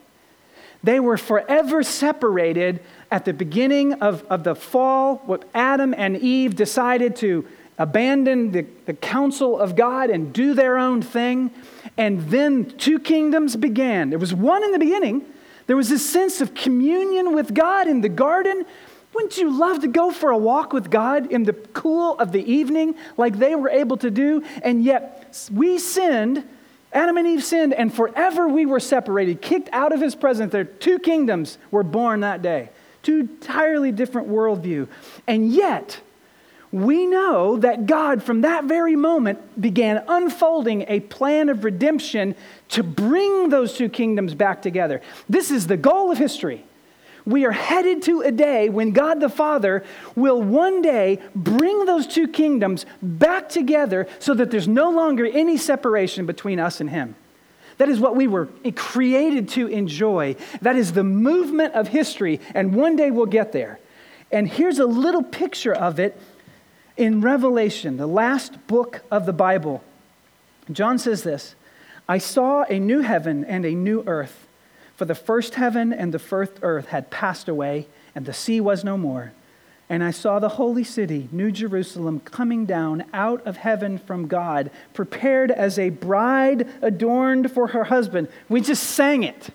They 0.83 0.99
were 0.99 1.17
forever 1.17 1.83
separated 1.83 2.81
at 3.11 3.25
the 3.25 3.33
beginning 3.33 3.93
of, 4.01 4.23
of 4.23 4.43
the 4.43 4.55
fall, 4.55 5.17
what 5.27 5.47
Adam 5.53 5.93
and 5.95 6.17
Eve 6.17 6.55
decided 6.55 7.15
to 7.17 7.45
abandon 7.77 8.51
the, 8.51 8.65
the 8.87 8.93
counsel 8.93 9.59
of 9.59 9.75
God 9.75 10.09
and 10.09 10.33
do 10.33 10.55
their 10.55 10.79
own 10.79 11.03
thing. 11.03 11.51
And 11.95 12.21
then 12.31 12.65
two 12.77 12.97
kingdoms 12.97 13.55
began. 13.55 14.09
There 14.09 14.17
was 14.17 14.33
one 14.33 14.63
in 14.63 14.71
the 14.71 14.79
beginning. 14.79 15.25
There 15.67 15.77
was 15.77 15.89
this 15.89 16.07
sense 16.09 16.41
of 16.41 16.55
communion 16.55 17.35
with 17.35 17.53
God 17.53 17.87
in 17.87 18.01
the 18.01 18.09
garden, 18.09 18.65
wouldn't 19.13 19.37
you 19.37 19.57
love 19.57 19.81
to 19.81 19.87
go 19.87 20.11
for 20.11 20.31
a 20.31 20.37
walk 20.37 20.73
with 20.73 20.89
God 20.89 21.31
in 21.31 21.43
the 21.43 21.53
cool 21.53 22.17
of 22.17 22.31
the 22.31 22.43
evening 22.51 22.95
like 23.17 23.37
they 23.37 23.55
were 23.55 23.69
able 23.69 23.97
to 23.97 24.09
do? 24.09 24.43
And 24.63 24.83
yet 24.83 25.37
we 25.51 25.79
sinned, 25.79 26.47
Adam 26.93 27.17
and 27.17 27.27
Eve 27.27 27.43
sinned, 27.43 27.73
and 27.73 27.93
forever 27.93 28.47
we 28.47 28.65
were 28.65 28.79
separated, 28.79 29.41
kicked 29.41 29.69
out 29.73 29.91
of 29.91 29.99
his 29.99 30.15
presence. 30.15 30.51
There, 30.51 30.63
two 30.63 30.99
kingdoms 30.99 31.57
were 31.71 31.83
born 31.83 32.21
that 32.21 32.41
day, 32.41 32.69
two 33.03 33.19
entirely 33.21 33.91
different 33.91 34.29
worldview. 34.29 34.87
And 35.27 35.51
yet, 35.51 35.99
we 36.71 37.05
know 37.05 37.57
that 37.57 37.85
God, 37.85 38.23
from 38.23 38.41
that 38.41 38.63
very 38.63 38.95
moment, 38.95 39.59
began 39.59 40.05
unfolding 40.07 40.85
a 40.87 41.01
plan 41.01 41.49
of 41.49 41.65
redemption 41.65 42.33
to 42.69 42.81
bring 42.81 43.49
those 43.49 43.73
two 43.73 43.89
kingdoms 43.89 44.33
back 44.33 44.61
together. 44.61 45.01
This 45.27 45.51
is 45.51 45.67
the 45.67 45.75
goal 45.75 46.11
of 46.11 46.17
history. 46.17 46.63
We 47.25 47.45
are 47.45 47.51
headed 47.51 48.01
to 48.03 48.21
a 48.21 48.31
day 48.31 48.69
when 48.69 48.91
God 48.91 49.19
the 49.19 49.29
Father 49.29 49.83
will 50.15 50.41
one 50.41 50.81
day 50.81 51.19
bring 51.35 51.85
those 51.85 52.07
two 52.07 52.27
kingdoms 52.27 52.85
back 53.01 53.49
together 53.49 54.07
so 54.19 54.33
that 54.33 54.51
there's 54.51 54.67
no 54.67 54.89
longer 54.89 55.25
any 55.25 55.57
separation 55.57 56.25
between 56.25 56.59
us 56.59 56.81
and 56.81 56.89
Him. 56.89 57.15
That 57.77 57.89
is 57.89 57.99
what 57.99 58.15
we 58.15 58.27
were 58.27 58.47
created 58.75 59.49
to 59.49 59.67
enjoy. 59.67 60.35
That 60.61 60.75
is 60.75 60.93
the 60.93 61.03
movement 61.03 61.73
of 61.73 61.87
history, 61.87 62.39
and 62.53 62.75
one 62.75 62.95
day 62.95 63.11
we'll 63.11 63.25
get 63.25 63.51
there. 63.51 63.79
And 64.31 64.47
here's 64.47 64.79
a 64.79 64.85
little 64.85 65.23
picture 65.23 65.73
of 65.73 65.99
it 65.99 66.19
in 66.97 67.21
Revelation, 67.21 67.97
the 67.97 68.07
last 68.07 68.67
book 68.67 69.01
of 69.09 69.25
the 69.25 69.33
Bible. 69.33 69.83
John 70.71 70.99
says 70.99 71.23
this 71.23 71.55
I 72.07 72.17
saw 72.17 72.63
a 72.63 72.79
new 72.79 72.99
heaven 73.01 73.43
and 73.45 73.65
a 73.65 73.71
new 73.71 74.03
earth, 74.05 74.47
for 75.01 75.05
the 75.05 75.15
first 75.15 75.55
heaven 75.55 75.91
and 75.91 76.13
the 76.13 76.19
first 76.19 76.51
earth 76.61 76.89
had 76.89 77.09
passed 77.09 77.49
away, 77.49 77.87
and 78.13 78.23
the 78.27 78.33
sea 78.33 78.61
was 78.61 78.83
no 78.83 78.99
more. 78.99 79.31
And 79.89 80.03
I 80.03 80.11
saw 80.11 80.37
the 80.37 80.47
holy 80.47 80.83
city, 80.83 81.27
New 81.31 81.51
Jerusalem, 81.51 82.19
coming 82.19 82.67
down 82.67 83.05
out 83.11 83.41
of 83.47 83.57
heaven 83.57 83.97
from 83.97 84.27
God, 84.27 84.69
prepared 84.93 85.49
as 85.49 85.79
a 85.79 85.89
bride 85.89 86.69
adorned 86.83 87.51
for 87.51 87.69
her 87.69 87.85
husband. 87.85 88.27
We 88.47 88.61
just 88.61 88.83
sang 88.83 89.23
it. 89.23 89.49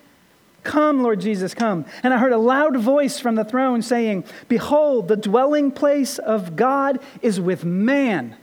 Come, 0.64 1.04
Lord 1.04 1.20
Jesus, 1.20 1.54
come. 1.54 1.84
And 2.02 2.12
I 2.12 2.18
heard 2.18 2.32
a 2.32 2.38
loud 2.38 2.76
voice 2.76 3.20
from 3.20 3.36
the 3.36 3.44
throne 3.44 3.82
saying, 3.82 4.24
Behold, 4.48 5.06
the 5.06 5.16
dwelling 5.16 5.70
place 5.70 6.18
of 6.18 6.56
God 6.56 6.98
is 7.22 7.40
with 7.40 7.64
man 7.64 8.34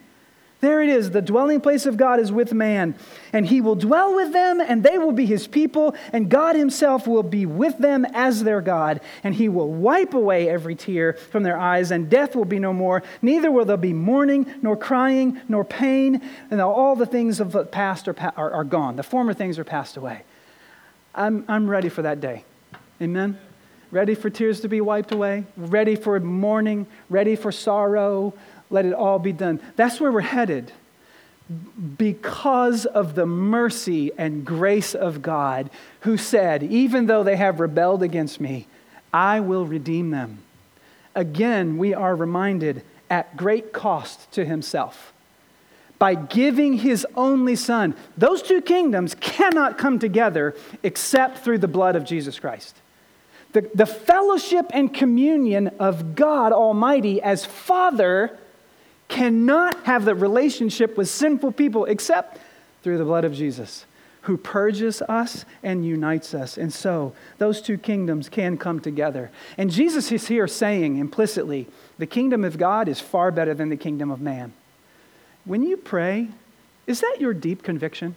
there 0.64 0.82
it 0.82 0.90
is. 0.90 1.12
The 1.12 1.22
dwelling 1.22 1.62
place 1.62 1.86
of 1.86 1.98
God 1.98 2.20
is 2.20 2.32
with 2.32 2.54
man, 2.54 2.96
and 3.32 3.46
he 3.46 3.62
will 3.62 3.76
dwell 3.76 4.16
with 4.16 4.34
them, 4.34 4.60
and 4.60 4.84
they 4.84 4.98
will 4.98 5.12
be 5.12 5.26
his 5.26 5.46
people, 5.46 5.96
and 6.12 6.30
God 6.30 6.56
himself 6.56 7.06
will 7.06 7.24
be 7.24 7.46
with 7.46 7.78
them 7.78 8.06
as 8.14 8.44
their 8.44 8.62
God, 8.62 9.02
and 9.24 9.36
he 9.36 9.50
will 9.50 9.70
wipe 9.70 10.14
away 10.14 10.50
every 10.50 10.76
tear 10.76 11.14
from 11.14 11.44
their 11.44 11.58
eyes, 11.58 11.92
and 11.92 12.10
death 12.10 12.36
will 12.36 12.46
be 12.46 12.60
no 12.60 12.74
more. 12.74 13.04
Neither 13.22 13.52
will 13.52 13.66
there 13.66 13.78
be 13.78 13.94
mourning, 13.94 14.52
nor 14.62 14.78
crying, 14.78 15.40
nor 15.48 15.66
pain, 15.66 16.22
and 16.50 16.62
all 16.62 16.96
the 16.96 17.06
things 17.06 17.40
of 17.40 17.52
the 17.52 17.66
past 17.66 18.08
are, 18.08 18.16
are, 18.38 18.52
are 18.52 18.64
gone. 18.64 18.96
The 18.96 19.04
former 19.04 19.34
things 19.34 19.60
are 19.60 19.64
passed 19.64 19.98
away. 19.98 20.24
I'm, 21.14 21.46
I'm 21.48 21.70
ready 21.70 21.90
for 21.90 22.02
that 22.04 22.22
day. 22.22 22.46
Amen. 23.02 23.38
Ready 23.92 24.16
for 24.16 24.32
tears 24.32 24.62
to 24.62 24.68
be 24.68 24.82
wiped 24.82 25.12
away, 25.12 25.46
ready 25.56 25.96
for 25.96 26.20
mourning, 26.20 26.88
ready 27.12 27.36
for 27.36 27.52
sorrow, 27.52 28.34
let 28.74 28.86
it 28.86 28.94
all 28.94 29.20
be 29.20 29.32
done. 29.32 29.62
That's 29.76 30.02
where 30.02 30.12
we're 30.12 30.22
headed. 30.22 30.72
Because 31.98 32.86
of 32.86 33.16
the 33.16 33.26
mercy 33.26 34.12
and 34.18 34.44
grace 34.44 34.96
of 34.96 35.22
God, 35.22 35.70
who 36.02 36.18
said, 36.18 36.64
Even 36.64 37.06
though 37.06 37.24
they 37.24 37.36
have 37.36 37.60
rebelled 37.60 38.02
against 38.02 38.42
me, 38.42 38.68
I 39.14 39.40
will 39.40 39.66
redeem 39.66 40.10
them. 40.10 40.40
Again, 41.14 41.78
we 41.78 41.94
are 41.94 42.16
reminded 42.16 42.82
at 43.10 43.38
great 43.38 43.72
cost 43.72 44.32
to 44.32 44.44
himself 44.44 45.14
by 46.00 46.16
giving 46.16 46.74
his 46.74 47.06
only 47.16 47.56
son. 47.56 47.96
Those 48.18 48.42
two 48.42 48.62
kingdoms 48.62 49.16
cannot 49.20 49.78
come 49.78 50.00
together 50.00 50.56
except 50.82 51.40
through 51.40 51.60
the 51.60 51.68
blood 51.68 51.96
of 51.96 52.04
Jesus 52.04 52.40
Christ. 52.40 52.76
The, 53.52 53.70
the 53.76 53.86
fellowship 53.86 54.66
and 54.72 54.92
communion 54.92 55.68
of 55.80 56.16
God 56.16 56.52
Almighty 56.52 57.22
as 57.22 57.46
Father 57.46 58.40
cannot 59.14 59.84
have 59.84 60.06
the 60.06 60.16
relationship 60.16 60.98
with 60.98 61.08
sinful 61.08 61.52
people 61.52 61.86
except 61.86 62.40
through 62.82 62.98
the 62.98 63.06
blood 63.06 63.24
of 63.24 63.34
Jesus, 63.34 63.86
who 64.24 64.38
purges 64.38 65.04
us 65.04 65.46
and 65.62 65.86
unites 65.86 66.34
us. 66.34 66.58
And 66.58 66.74
so 66.74 67.14
those 67.38 67.62
two 67.62 67.78
kingdoms 67.78 68.28
can 68.28 68.58
come 68.58 68.80
together. 68.80 69.30
And 69.56 69.70
Jesus 69.70 70.12
is 70.12 70.28
here 70.28 70.48
saying 70.48 70.98
implicitly 70.98 71.68
the 72.00 72.08
kingdom 72.08 72.44
of 72.44 72.58
God 72.58 72.88
is 72.88 73.00
far 73.00 73.32
better 73.32 73.54
than 73.54 73.70
the 73.70 73.78
kingdom 73.78 74.10
of 74.10 74.20
man. 74.20 74.52
When 75.46 75.62
you 75.62 75.78
pray, 75.78 76.30
is 76.88 77.02
that 77.02 77.18
your 77.20 77.36
deep 77.36 77.62
conviction? 77.62 78.16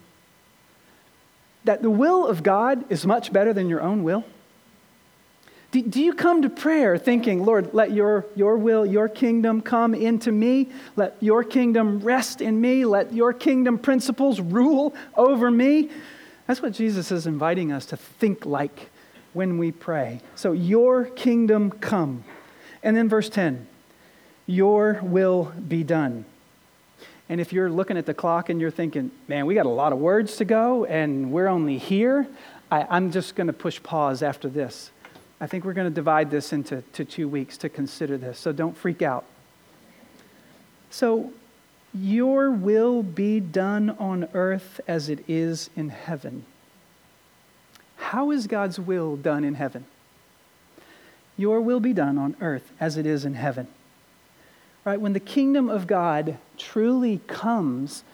That 1.64 1.82
the 1.82 1.90
will 1.90 2.26
of 2.26 2.42
God 2.42 2.90
is 2.90 3.04
much 3.04 3.34
better 3.34 3.52
than 3.52 3.68
your 3.68 3.82
own 3.82 4.02
will? 4.02 4.24
Do, 5.76 5.82
do 5.82 6.02
you 6.02 6.14
come 6.14 6.40
to 6.40 6.48
prayer 6.48 6.96
thinking, 6.96 7.44
Lord, 7.44 7.74
let 7.74 7.92
your, 7.92 8.24
your 8.34 8.56
will, 8.56 8.86
your 8.86 9.10
kingdom 9.10 9.60
come 9.60 9.94
into 9.94 10.32
me? 10.32 10.70
Let 10.96 11.18
your 11.20 11.44
kingdom 11.44 12.00
rest 12.00 12.40
in 12.40 12.58
me? 12.58 12.86
Let 12.86 13.12
your 13.12 13.34
kingdom 13.34 13.76
principles 13.78 14.40
rule 14.40 14.94
over 15.18 15.50
me? 15.50 15.90
That's 16.46 16.62
what 16.62 16.72
Jesus 16.72 17.12
is 17.12 17.26
inviting 17.26 17.72
us 17.72 17.84
to 17.86 17.96
think 17.98 18.46
like 18.46 18.88
when 19.34 19.58
we 19.58 19.70
pray. 19.70 20.22
So, 20.34 20.52
your 20.52 21.04
kingdom 21.04 21.70
come. 21.70 22.24
And 22.82 22.96
then 22.96 23.10
verse 23.10 23.28
10 23.28 23.66
Your 24.46 25.00
will 25.02 25.52
be 25.68 25.84
done. 25.84 26.24
And 27.28 27.38
if 27.38 27.52
you're 27.52 27.68
looking 27.68 27.98
at 27.98 28.06
the 28.06 28.14
clock 28.14 28.48
and 28.48 28.62
you're 28.62 28.70
thinking, 28.70 29.10
man, 29.28 29.44
we 29.44 29.54
got 29.54 29.66
a 29.66 29.68
lot 29.68 29.92
of 29.92 29.98
words 29.98 30.36
to 30.36 30.46
go 30.46 30.86
and 30.86 31.32
we're 31.32 31.48
only 31.48 31.76
here, 31.76 32.26
I, 32.70 32.96
am 32.96 33.12
just 33.12 33.34
going 33.34 33.48
to 33.48 33.52
push 33.52 33.82
pause 33.82 34.22
after 34.22 34.48
this. 34.48 34.90
I 35.40 35.46
think 35.46 35.64
we're 35.64 35.74
going 35.74 35.88
to 35.88 35.94
divide 35.94 36.30
this 36.30 36.52
into 36.52 36.82
to 36.94 37.04
two 37.04 37.28
weeks 37.28 37.58
to 37.58 37.68
consider 37.68 38.16
this, 38.16 38.38
so 38.38 38.52
don't 38.52 38.76
freak 38.76 39.02
out. 39.02 39.24
So, 40.90 41.32
your 41.92 42.50
will 42.50 43.02
be 43.02 43.40
done 43.40 43.90
on 43.90 44.28
earth 44.34 44.80
as 44.86 45.08
it 45.08 45.24
is 45.28 45.70
in 45.76 45.88
heaven. 45.88 46.44
How 47.96 48.30
is 48.30 48.46
God's 48.46 48.78
will 48.78 49.16
done 49.16 49.44
in 49.44 49.54
heaven? 49.54 49.86
Your 51.36 51.60
will 51.60 51.80
be 51.80 51.92
done 51.92 52.18
on 52.18 52.36
earth 52.40 52.70
as 52.80 52.96
it 52.96 53.06
is 53.06 53.24
in 53.24 53.34
heaven. 53.34 53.66
Right? 54.84 55.00
When 55.00 55.12
the 55.12 55.20
kingdom 55.20 55.68
of 55.68 55.86
God 55.86 56.38
truly 56.56 57.20
comes, 57.26 58.04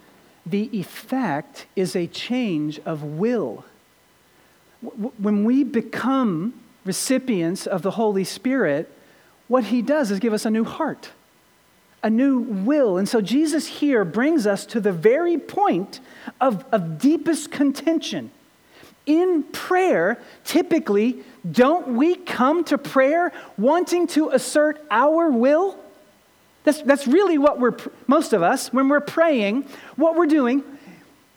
the 0.47 0.71
effect 0.73 1.67
is 1.77 1.95
a 1.95 2.07
change 2.07 2.81
of 2.81 3.03
will. 3.03 3.65
When 4.81 5.45
we 5.45 5.63
become 5.63 6.55
recipients 6.85 7.67
of 7.67 7.83
the 7.83 7.93
Holy 7.93 8.25
Spirit, 8.25 8.91
what 9.49 9.65
he 9.65 9.83
does 9.83 10.11
is 10.11 10.19
give 10.19 10.33
us 10.33 10.45
a 10.45 10.51
new 10.51 10.65
heart, 10.65 11.11
a 12.03 12.11
new 12.11 12.39
will. 12.39 12.99
And 12.99 13.09
so 13.09 13.21
Jesus 13.21 13.67
here 13.67 14.05
brings 14.05 14.47
us 14.47 14.67
to 14.67 14.81
the 14.81 14.93
very 14.93 15.39
point 15.39 16.01
of, 16.41 16.65
of 16.73 16.99
deepest 16.99 17.51
contention. 17.51 18.31
In 19.05 19.43
prayer, 19.43 20.19
typically, 20.45 21.25
don't 21.51 21.97
we 21.97 22.15
come 22.15 22.65
to 22.65 22.79
prayer 22.79 23.33
wanting 23.59 24.07
to 24.09 24.31
assert 24.31 24.85
our 24.91 25.31
will? 25.31 25.77
That's, 26.65 26.83
that's 26.83 27.09
really 27.09 27.39
what 27.39 27.59
we're, 27.59 27.77
most 28.07 28.33
of 28.33 28.43
us, 28.43 28.73
when 28.73 28.89
we're 28.89 29.01
praying, 29.01 29.67
what 29.97 30.15
we're 30.15 30.27
doing. 30.27 30.63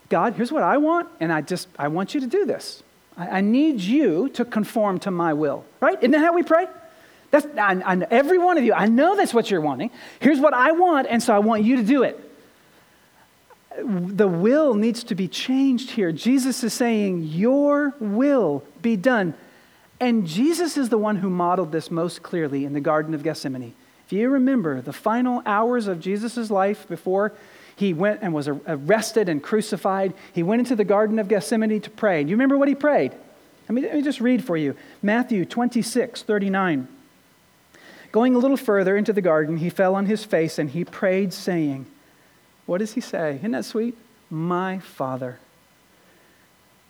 God, 0.10 0.34
here's 0.34 0.52
what 0.52 0.62
I 0.62 0.78
want, 0.78 1.10
and 1.20 1.34
I 1.34 1.42
just, 1.42 1.68
I 1.80 1.88
want 1.88 2.14
you 2.14 2.22
to 2.22 2.28
do 2.28 2.46
this. 2.46 2.84
I, 3.18 3.28
I 3.38 3.42
need 3.42 3.82
you 3.82 4.30
to 4.30 4.46
conform 4.46 5.00
to 5.00 5.12
my 5.12 5.34
will, 5.34 5.66
right? 5.80 5.98
Isn't 5.98 6.12
that 6.12 6.20
how 6.20 6.34
we 6.34 6.44
pray? 6.44 6.68
That's, 7.32 7.46
I, 7.58 7.74
I, 7.86 7.98
every 8.12 8.38
one 8.38 8.58
of 8.58 8.64
you, 8.64 8.74
I 8.74 8.88
know 8.88 9.16
that's 9.16 9.34
what 9.34 9.52
you're 9.52 9.62
wanting. 9.62 9.92
Here's 10.20 10.40
what 10.40 10.54
I 10.54 10.72
want, 10.72 11.08
and 11.10 11.22
so 11.22 11.36
I 11.36 11.40
want 11.40 11.64
you 11.64 11.78
to 11.78 11.84
do 11.84 12.04
it. 12.04 12.22
The 13.78 14.28
will 14.28 14.74
needs 14.74 15.04
to 15.06 15.16
be 15.16 15.28
changed 15.28 15.92
here. 15.92 16.12
Jesus 16.14 16.64
is 16.64 16.74
saying, 16.74 17.24
Your 17.24 17.94
will 18.00 18.64
be 18.82 18.96
done. 18.96 19.34
And 20.00 20.28
Jesus 20.28 20.78
is 20.78 20.90
the 20.90 20.98
one 20.98 21.18
who 21.18 21.30
modeled 21.30 21.72
this 21.72 21.92
most 21.92 22.22
clearly 22.22 22.64
in 22.64 22.74
the 22.74 22.80
Garden 22.80 23.14
of 23.14 23.24
Gethsemane. 23.24 23.74
If 24.06 24.14
you 24.14 24.30
remember 24.30 24.82
the 24.82 24.94
final 24.94 25.42
hours 25.46 25.88
of 25.88 26.00
Jesus' 26.00 26.50
life 26.50 26.88
before 26.88 27.34
he 27.76 27.94
went 27.94 28.22
and 28.22 28.34
was 28.34 28.48
arrested 28.48 29.28
and 29.28 29.44
crucified. 29.44 30.14
He 30.34 30.44
went 30.44 30.60
into 30.60 30.76
the 30.76 30.86
Garden 30.86 31.20
of 31.20 31.28
Gethsemane 31.28 31.82
to 31.82 31.90
pray. 31.90 32.24
Do 32.24 32.30
you 32.30 32.36
remember 32.36 32.58
what 32.58 32.68
he 32.68 32.76
prayed? 32.76 33.12
Let 33.68 33.76
me, 33.76 33.82
let 33.82 33.96
me 33.96 34.02
just 34.02 34.22
read 34.22 34.44
for 34.44 34.56
you 34.56 34.76
Matthew 35.02 35.46
26, 35.46 36.24
39. 36.24 36.88
Going 38.12 38.36
a 38.36 38.38
little 38.38 38.58
further 38.58 38.96
into 38.96 39.12
the 39.12 39.22
garden, 39.22 39.58
he 39.58 39.70
fell 39.70 39.94
on 39.96 40.06
his 40.06 40.24
face 40.24 40.58
and 40.58 40.70
he 40.70 40.86
prayed, 40.86 41.34
saying, 41.34 41.86
What 42.66 42.78
does 42.78 42.94
he 42.94 43.02
say? 43.02 43.36
Isn't 43.36 43.52
that 43.52 43.66
sweet? 43.66 43.98
My 44.30 44.80
Father. 44.80 45.40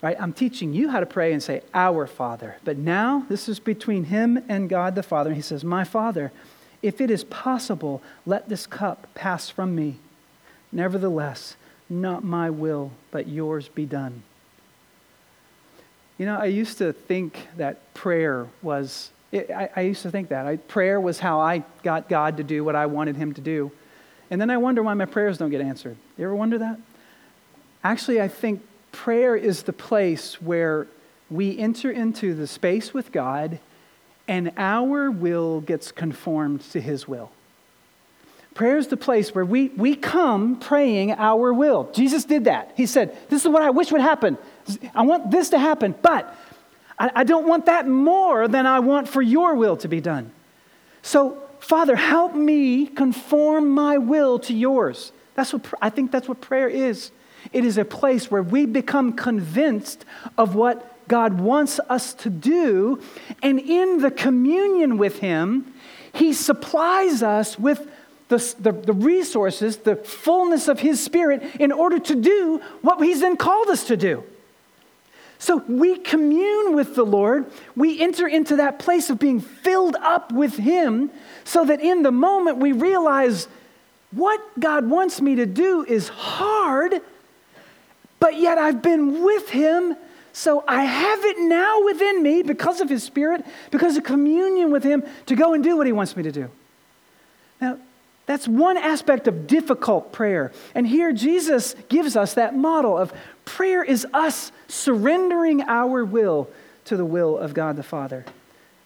Right? 0.03 0.17
I'm 0.19 0.33
teaching 0.33 0.71
you 0.71 0.89
how 0.89 0.99
to 0.99 1.07
pray 1.07 1.33
and 1.33 1.41
say, 1.41 1.63
Our 1.73 2.05
Father. 2.05 2.57
But 2.63 2.77
now 2.77 3.25
this 3.27 3.49
is 3.49 3.59
between 3.59 4.03
him 4.03 4.43
and 4.47 4.69
God 4.69 4.93
the 4.93 5.01
Father. 5.01 5.31
And 5.31 5.35
he 5.35 5.41
says, 5.41 5.63
My 5.63 5.83
Father, 5.83 6.31
if 6.83 7.01
it 7.01 7.09
is 7.09 7.23
possible, 7.23 8.03
let 8.27 8.47
this 8.47 8.67
cup 8.67 9.07
pass 9.15 9.49
from 9.49 9.75
me. 9.75 9.97
Nevertheless, 10.75 11.55
not 11.89 12.25
my 12.25 12.49
will, 12.49 12.91
but 13.09 13.29
yours 13.29 13.69
be 13.69 13.85
done. 13.85 14.23
You 16.17 16.25
know, 16.25 16.37
I 16.37 16.45
used 16.45 16.79
to 16.79 16.91
think 16.91 17.47
that 17.55 17.93
prayer 17.93 18.47
was, 18.61 19.09
it, 19.31 19.49
I, 19.49 19.69
I, 19.73 19.81
used 19.81 20.01
to 20.01 20.11
think 20.11 20.27
that. 20.29 20.45
I, 20.45 20.57
prayer 20.57 20.99
was 20.99 21.17
how 21.17 21.39
I 21.39 21.63
got 21.81 22.09
God 22.09 22.35
to 22.37 22.43
do 22.43 22.65
what 22.65 22.75
I 22.75 22.87
wanted 22.87 23.15
Him 23.15 23.33
to 23.35 23.41
do. 23.41 23.71
And 24.29 24.41
then 24.41 24.49
I 24.49 24.57
wonder 24.57 24.83
why 24.83 24.93
my 24.95 25.05
prayers 25.05 25.37
don't 25.37 25.49
get 25.49 25.61
answered. 25.61 25.95
You 26.17 26.25
ever 26.25 26.35
wonder 26.35 26.57
that? 26.57 26.77
Actually, 27.81 28.19
I 28.19 28.27
think 28.27 28.61
prayer 28.91 29.33
is 29.37 29.63
the 29.63 29.73
place 29.73 30.41
where 30.41 30.87
we 31.29 31.57
enter 31.57 31.89
into 31.89 32.33
the 32.33 32.47
space 32.47 32.93
with 32.93 33.13
God 33.13 33.59
and 34.27 34.51
our 34.57 35.09
will 35.09 35.61
gets 35.61 35.93
conformed 35.93 36.61
to 36.71 36.81
His 36.81 37.07
will. 37.07 37.31
Prayer 38.55 38.77
is 38.77 38.87
the 38.87 38.97
place 38.97 39.35
where 39.35 39.43
we, 39.43 39.67
we 39.67 39.97
come 39.97 40.57
praying 40.57 41.11
our 41.11 41.53
will. 41.53 41.91
Jesus 41.91 42.23
did 42.23 42.45
that. 42.45 42.71
He 42.75 42.85
said, 42.85 43.15
This 43.29 43.43
is 43.43 43.51
what 43.51 43.61
I 43.61 43.69
wish 43.69 43.91
would 43.91 43.99
happen. 43.99 44.37
I 44.95 45.01
want 45.01 45.29
this 45.29 45.49
to 45.49 45.59
happen, 45.59 45.93
but 46.01 46.33
I, 46.97 47.11
I 47.15 47.23
don't 47.25 47.47
want 47.47 47.65
that 47.65 47.85
more 47.85 48.47
than 48.47 48.65
I 48.65 48.79
want 48.79 49.09
for 49.09 49.21
your 49.21 49.55
will 49.55 49.75
to 49.77 49.89
be 49.89 49.99
done. 49.99 50.31
So, 51.01 51.43
Father, 51.59 51.97
help 51.97 52.33
me 52.33 52.87
conform 52.87 53.69
my 53.69 53.97
will 53.97 54.39
to 54.39 54.53
yours. 54.53 55.11
That's 55.35 55.51
what 55.51 55.73
I 55.81 55.89
think 55.89 56.11
that's 56.11 56.29
what 56.29 56.39
prayer 56.39 56.69
is. 56.69 57.11
It 57.51 57.65
is 57.65 57.77
a 57.77 57.83
place 57.83 58.31
where 58.31 58.41
we 58.41 58.65
become 58.65 59.13
convinced 59.13 60.05
of 60.37 60.55
what 60.55 61.07
God 61.09 61.41
wants 61.41 61.81
us 61.89 62.13
to 62.15 62.29
do, 62.29 63.01
and 63.43 63.59
in 63.59 63.99
the 63.99 64.11
communion 64.11 64.97
with 64.97 65.19
Him, 65.19 65.73
He 66.13 66.31
supplies 66.31 67.21
us 67.21 67.59
with 67.59 67.87
the, 68.27 68.55
the, 68.59 68.71
the, 68.71 68.93
resources, 68.93 69.77
the 69.77 69.95
fullness 69.95 70.67
of 70.67 70.79
His 70.79 71.03
Spirit 71.03 71.43
in 71.59 71.71
order 71.71 71.99
to 71.99 72.15
do 72.15 72.61
what 72.81 72.99
He's 73.01 73.21
then 73.21 73.37
called 73.37 73.67
us 73.69 73.85
to 73.87 73.97
do. 73.97 74.23
So 75.37 75.57
we 75.67 75.97
commune 75.97 76.73
with 76.73 76.95
the 76.95 77.03
Lord. 77.03 77.45
We 77.75 78.01
enter 78.01 78.27
into 78.27 78.55
that 78.55 78.79
place 78.79 79.09
of 79.09 79.19
being 79.19 79.39
filled 79.39 79.95
up 79.97 80.31
with 80.31 80.57
Him 80.57 81.11
so 81.43 81.65
that 81.65 81.81
in 81.81 82.01
the 82.01 82.11
moment 82.11 82.57
we 82.57 82.71
realize 82.71 83.47
what 84.11 84.41
God 84.59 84.89
wants 84.89 85.21
me 85.21 85.35
to 85.35 85.45
do 85.45 85.83
is 85.83 86.07
hard, 86.07 87.01
but 88.19 88.39
yet 88.39 88.57
I've 88.57 88.81
been 88.81 89.23
with 89.23 89.49
Him. 89.49 89.95
So 90.31 90.63
I 90.67 90.83
have 90.83 91.23
it 91.23 91.37
now 91.39 91.83
within 91.83 92.23
me 92.23 92.41
because 92.41 92.81
of 92.81 92.89
His 92.89 93.03
Spirit, 93.03 93.45
because 93.71 93.97
of 93.97 94.03
communion 94.03 94.71
with 94.71 94.83
Him 94.83 95.03
to 95.27 95.35
go 95.35 95.53
and 95.53 95.63
do 95.63 95.77
what 95.77 95.85
He 95.85 95.93
wants 95.93 96.15
me 96.15 96.23
to 96.23 96.31
do. 96.31 96.49
Now, 97.61 97.77
that's 98.25 98.47
one 98.47 98.77
aspect 98.77 99.27
of 99.27 99.47
difficult 99.47 100.11
prayer. 100.11 100.51
And 100.73 100.87
here 100.87 101.13
Jesus 101.13 101.75
gives 101.89 102.15
us 102.15 102.33
that 102.33 102.55
model 102.55 102.97
of 102.97 103.13
prayer 103.45 103.83
is 103.83 104.07
us 104.13 104.51
surrendering 104.67 105.61
our 105.61 106.03
will 106.03 106.49
to 106.85 106.97
the 106.97 107.05
will 107.05 107.37
of 107.37 107.53
God 107.53 107.75
the 107.75 107.83
Father. 107.83 108.25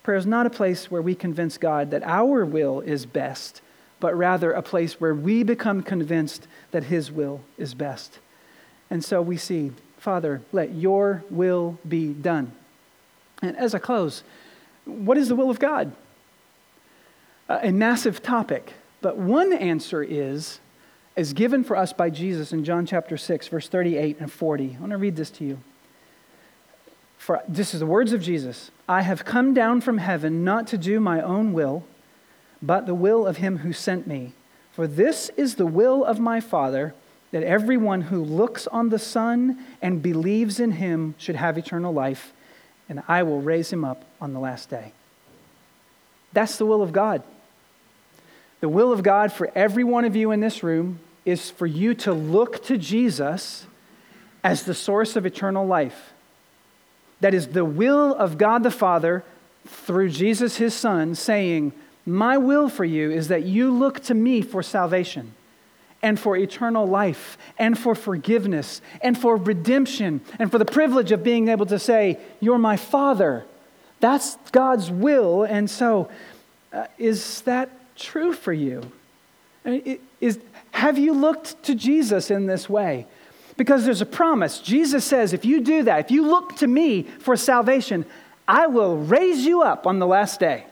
Prayer 0.03 0.17
is 0.17 0.25
not 0.25 0.45
a 0.45 0.49
place 0.49 0.89
where 0.91 1.01
we 1.01 1.15
convince 1.15 1.57
God 1.57 1.91
that 1.91 2.03
our 2.03 2.45
will 2.45 2.81
is 2.81 3.05
best, 3.05 3.61
but 3.99 4.17
rather 4.17 4.51
a 4.51 4.61
place 4.61 4.99
where 4.99 5.13
we 5.13 5.43
become 5.43 5.83
convinced 5.83 6.47
that 6.71 6.85
His 6.85 7.11
will 7.11 7.41
is 7.57 7.73
best. 7.73 8.19
And 8.89 9.03
so 9.03 9.21
we 9.21 9.37
see, 9.37 9.71
Father, 9.97 10.41
let 10.51 10.73
your 10.73 11.23
will 11.29 11.77
be 11.87 12.13
done. 12.13 12.51
And 13.41 13.55
as 13.55 13.75
I 13.75 13.79
close, 13.79 14.23
what 14.85 15.17
is 15.17 15.29
the 15.29 15.35
will 15.35 15.49
of 15.49 15.59
God? 15.59 15.93
a 17.49 17.71
massive 17.71 18.21
topic. 18.21 18.73
But 19.01 19.17
one 19.17 19.53
answer 19.53 20.03
is, 20.03 20.59
is 21.15 21.33
given 21.33 21.63
for 21.63 21.75
us 21.75 21.93
by 21.93 22.09
Jesus 22.09 22.51
in 22.51 22.63
John 22.63 22.85
chapter 22.85 23.17
6, 23.17 23.47
verse 23.47 23.69
38 23.69 24.17
and 24.19 24.31
40. 24.31 24.75
I 24.75 24.79
want 24.79 24.91
to 24.91 24.97
read 24.97 25.15
this 25.15 25.31
to 25.31 25.45
you. 25.45 25.59
For 27.17 27.43
this 27.47 27.73
is 27.73 27.81
the 27.81 27.85
words 27.85 28.13
of 28.13 28.21
Jesus 28.21 28.71
I 28.87 29.01
have 29.01 29.25
come 29.25 29.53
down 29.53 29.81
from 29.81 29.99
heaven 29.99 30.43
not 30.43 30.67
to 30.67 30.77
do 30.77 30.99
my 30.99 31.21
own 31.21 31.53
will, 31.53 31.83
but 32.61 32.85
the 32.85 32.95
will 32.95 33.27
of 33.27 33.37
him 33.37 33.57
who 33.57 33.73
sent 33.73 34.07
me. 34.07 34.33
For 34.71 34.87
this 34.87 35.29
is 35.35 35.55
the 35.55 35.65
will 35.65 36.03
of 36.03 36.19
my 36.19 36.39
Father, 36.39 36.93
that 37.31 37.43
everyone 37.43 38.01
who 38.01 38.23
looks 38.23 38.65
on 38.67 38.89
the 38.89 38.99
Son 38.99 39.63
and 39.81 40.01
believes 40.01 40.59
in 40.59 40.71
him 40.71 41.15
should 41.17 41.35
have 41.35 41.57
eternal 41.57 41.93
life, 41.93 42.33
and 42.87 43.03
I 43.07 43.23
will 43.23 43.41
raise 43.41 43.71
him 43.71 43.85
up 43.85 44.05
on 44.19 44.33
the 44.33 44.39
last 44.39 44.69
day. 44.69 44.93
That's 46.33 46.57
the 46.57 46.65
will 46.65 46.81
of 46.81 46.91
God. 46.91 47.23
The 48.61 48.69
will 48.69 48.91
of 48.91 49.03
God 49.03 49.31
for 49.31 49.51
every 49.55 49.83
one 49.83 50.05
of 50.05 50.15
you 50.15 50.31
in 50.31 50.39
this 50.39 50.63
room 50.63 50.99
is 51.25 51.49
for 51.49 51.65
you 51.65 51.93
to 51.93 52.13
look 52.13 52.63
to 52.65 52.77
Jesus 52.77 53.65
as 54.43 54.63
the 54.63 54.73
source 54.73 55.15
of 55.15 55.25
eternal 55.25 55.65
life. 55.65 56.13
That 57.21 57.33
is 57.33 57.47
the 57.47 57.65
will 57.65 58.13
of 58.15 58.37
God 58.37 58.63
the 58.63 58.71
Father 58.71 59.23
through 59.67 60.09
Jesus 60.09 60.57
his 60.57 60.73
Son, 60.73 61.15
saying, 61.15 61.73
My 62.05 62.37
will 62.37 62.69
for 62.69 62.85
you 62.85 63.11
is 63.11 63.27
that 63.27 63.43
you 63.43 63.71
look 63.71 64.01
to 64.03 64.13
me 64.13 64.41
for 64.41 64.63
salvation 64.63 65.33
and 66.01 66.17
for 66.19 66.37
eternal 66.37 66.87
life 66.87 67.37
and 67.57 67.77
for 67.77 67.93
forgiveness 67.93 68.81
and 69.01 69.17
for 69.17 69.35
redemption 69.35 70.21
and 70.39 70.49
for 70.49 70.57
the 70.57 70.65
privilege 70.65 71.11
of 71.11 71.23
being 71.23 71.49
able 71.49 71.65
to 71.65 71.79
say, 71.79 72.17
You're 72.39 72.57
my 72.57 72.77
Father. 72.77 73.45
That's 73.99 74.37
God's 74.51 74.89
will. 74.89 75.43
And 75.43 75.69
so, 75.69 76.09
uh, 76.71 76.87
is 76.97 77.41
that 77.41 77.69
true 77.99 78.33
for 78.33 78.53
you? 78.53 78.91
I 79.65 79.69
mean, 79.69 79.99
is, 80.21 80.39
have 80.71 80.97
you 80.97 81.13
looked 81.13 81.63
to 81.63 81.75
Jesus 81.75 82.31
in 82.31 82.47
this 82.47 82.69
way? 82.69 83.05
Because 83.57 83.85
there's 83.85 84.01
a 84.01 84.05
promise. 84.05 84.59
Jesus 84.59 85.03
says, 85.03 85.33
if 85.33 85.43
you 85.43 85.61
do 85.61 85.83
that, 85.83 85.99
if 85.99 86.11
you 86.11 86.25
look 86.25 86.55
to 86.57 86.67
me 86.67 87.03
for 87.03 87.35
salvation, 87.35 88.05
I 88.47 88.67
will 88.67 88.97
raise 88.97 89.45
you 89.45 89.61
up 89.61 89.85
on 89.85 89.99
the 89.99 90.07
last 90.07 90.39
day. 90.39 90.65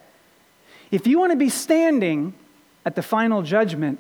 If 0.89 1.05
you 1.05 1.19
want 1.19 1.31
to 1.31 1.37
be 1.37 1.49
standing 1.49 2.33
at 2.85 2.95
the 2.95 3.01
final 3.01 3.41
judgment, 3.41 3.99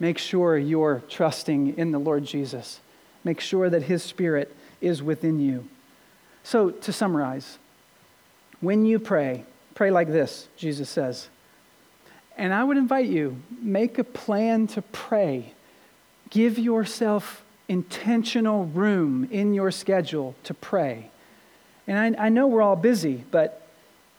make 0.00 0.18
sure 0.18 0.58
you're 0.58 1.02
trusting 1.08 1.78
in 1.78 1.92
the 1.92 1.98
Lord 1.98 2.24
Jesus. 2.24 2.80
Make 3.22 3.40
sure 3.40 3.70
that 3.70 3.84
His 3.84 4.02
Spirit 4.02 4.54
is 4.80 5.02
within 5.02 5.38
you. 5.38 5.68
So, 6.42 6.70
to 6.70 6.92
summarize, 6.92 7.58
when 8.60 8.84
you 8.84 8.98
pray, 8.98 9.44
pray 9.74 9.90
like 9.90 10.08
this, 10.08 10.48
Jesus 10.56 10.90
says 10.90 11.28
and 12.36 12.52
I 12.52 12.64
would 12.64 12.76
invite 12.76 13.06
you, 13.06 13.36
make 13.60 13.98
a 13.98 14.04
plan 14.04 14.66
to 14.68 14.82
pray. 14.82 15.52
Give 16.30 16.58
yourself 16.58 17.44
intentional 17.68 18.66
room 18.66 19.28
in 19.30 19.54
your 19.54 19.70
schedule 19.70 20.34
to 20.44 20.54
pray. 20.54 21.10
And 21.86 22.16
I, 22.16 22.26
I, 22.26 22.28
know 22.28 22.46
we're 22.46 22.62
all 22.62 22.76
busy, 22.76 23.24
but 23.30 23.66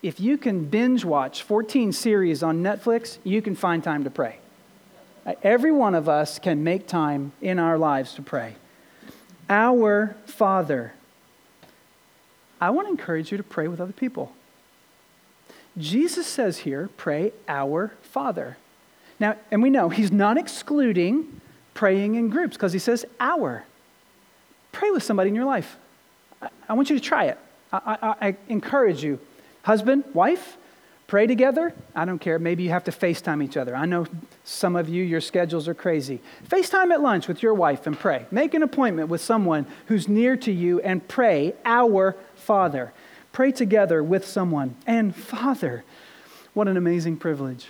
if 0.01 0.19
you 0.19 0.37
can 0.37 0.65
binge 0.65 1.03
watch 1.03 1.43
14 1.43 1.91
series 1.91 2.43
on 2.43 2.63
Netflix, 2.63 3.17
you 3.23 3.41
can 3.41 3.55
find 3.55 3.83
time 3.83 4.03
to 4.03 4.09
pray. 4.09 4.37
Every 5.41 5.71
one 5.71 5.95
of 5.95 6.07
us 6.07 6.37
can 6.37 6.63
make 6.63 6.87
time 6.87 7.31
in 7.41 7.57
our 7.57 7.77
lives 7.77 8.13
to 8.13 8.21
pray. 8.21 8.55
Our 9.49 10.15
Father. 10.25 10.93
I 12.61 12.69
want 12.69 12.87
to 12.87 12.91
encourage 12.91 13.31
you 13.31 13.37
to 13.37 13.43
pray 13.43 13.67
with 13.67 13.81
other 13.81 13.91
people. 13.91 14.31
Jesus 15.77 16.25
says 16.25 16.59
here, 16.59 16.89
pray 16.97 17.33
our 17.47 17.93
Father. 18.01 18.57
Now, 19.19 19.35
and 19.51 19.61
we 19.61 19.69
know 19.69 19.89
he's 19.89 20.11
not 20.11 20.37
excluding 20.37 21.41
praying 21.73 22.15
in 22.15 22.29
groups 22.29 22.55
because 22.55 22.73
he 22.73 22.79
says 22.79 23.05
our. 23.19 23.65
Pray 24.71 24.89
with 24.91 25.03
somebody 25.03 25.29
in 25.29 25.35
your 25.35 25.45
life. 25.45 25.77
I, 26.41 26.49
I 26.69 26.73
want 26.73 26.89
you 26.89 26.97
to 26.97 27.03
try 27.03 27.25
it. 27.25 27.37
I, 27.71 27.97
I, 28.01 28.27
I 28.27 28.35
encourage 28.49 29.03
you. 29.03 29.19
Husband, 29.63 30.03
wife, 30.13 30.57
pray 31.07 31.27
together. 31.27 31.73
I 31.93 32.05
don't 32.05 32.19
care. 32.19 32.39
Maybe 32.39 32.63
you 32.63 32.69
have 32.69 32.85
to 32.85 32.91
FaceTime 32.91 33.43
each 33.43 33.57
other. 33.57 33.75
I 33.75 33.85
know 33.85 34.07
some 34.43 34.75
of 34.75 34.89
you, 34.89 35.03
your 35.03 35.21
schedules 35.21 35.67
are 35.67 35.73
crazy. 35.73 36.21
FaceTime 36.47 36.91
at 36.91 37.01
lunch 37.01 37.27
with 37.27 37.43
your 37.43 37.53
wife 37.53 37.87
and 37.87 37.97
pray. 37.97 38.25
Make 38.31 38.53
an 38.53 38.63
appointment 38.63 39.09
with 39.09 39.21
someone 39.21 39.65
who's 39.87 40.07
near 40.07 40.35
to 40.37 40.51
you 40.51 40.79
and 40.81 41.05
pray, 41.07 41.53
Our 41.65 42.15
Father. 42.35 42.93
Pray 43.35 43.51
together 43.51 44.01
with 44.01 44.25
someone. 44.25 44.77
And 44.87 45.13
Father, 45.13 45.83
what 46.53 46.69
an 46.69 46.77
amazing 46.77 47.17
privilege. 47.17 47.67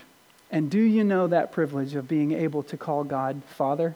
And 0.52 0.70
do 0.70 0.80
you 0.80 1.04
know 1.04 1.26
that 1.26 1.52
privilege 1.52 1.96
of 1.96 2.08
being 2.08 2.34
able 2.34 2.62
to 2.62 2.78
call 2.78 3.04
God 3.04 3.42
Father? 3.48 3.96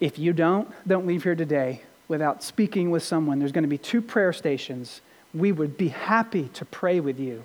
If 0.00 0.18
you 0.18 0.34
don't, 0.34 0.68
don't 0.86 1.06
leave 1.06 1.22
here 1.22 1.34
today 1.34 1.80
without 2.08 2.42
speaking 2.42 2.90
with 2.90 3.02
someone. 3.02 3.38
There's 3.38 3.52
going 3.52 3.64
to 3.64 3.68
be 3.68 3.78
two 3.78 4.02
prayer 4.02 4.34
stations. 4.34 5.00
We 5.32 5.50
would 5.50 5.78
be 5.78 5.88
happy 5.88 6.50
to 6.52 6.66
pray 6.66 7.00
with 7.00 7.18
you 7.18 7.44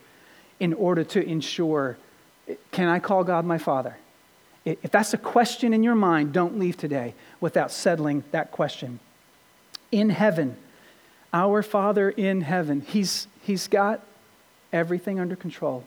in 0.60 0.74
order 0.74 1.06
to 1.06 1.26
ensure 1.26 1.96
can 2.72 2.90
I 2.90 3.00
call 3.00 3.24
God 3.24 3.46
my 3.46 3.60
Father? 3.60 3.96
If 4.66 4.92
that's 4.92 5.14
a 5.14 5.18
question 5.18 5.74
in 5.74 5.84
your 5.84 5.96
mind, 5.96 6.34
don't 6.34 6.60
leave 6.60 6.76
today 6.76 7.14
without 7.40 7.72
settling 7.72 8.26
that 8.32 8.52
question. 8.52 9.00
In 9.90 10.10
heaven, 10.10 10.58
our 11.34 11.64
Father 11.64 12.10
in 12.10 12.42
heaven, 12.42 12.82
He's, 12.82 13.28
he's 13.42 13.68
got 13.68 14.02
everything 14.74 15.20
under 15.20 15.36
control. 15.36 15.84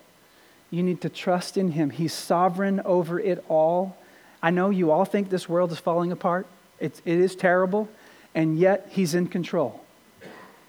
You 0.70 0.82
need 0.82 1.00
to 1.02 1.08
trust 1.08 1.56
in 1.56 1.72
Him. 1.72 1.90
He's 1.90 2.12
sovereign 2.12 2.80
over 2.84 3.20
it 3.20 3.44
all. 3.48 3.96
I 4.42 4.50
know 4.50 4.70
you 4.70 4.90
all 4.90 5.04
think 5.04 5.30
this 5.30 5.48
world 5.48 5.72
is 5.72 5.78
falling 5.78 6.12
apart, 6.12 6.46
it's, 6.80 7.00
it 7.04 7.18
is 7.18 7.36
terrible, 7.36 7.88
and 8.34 8.58
yet 8.58 8.88
He's 8.90 9.14
in 9.14 9.28
control. 9.28 9.80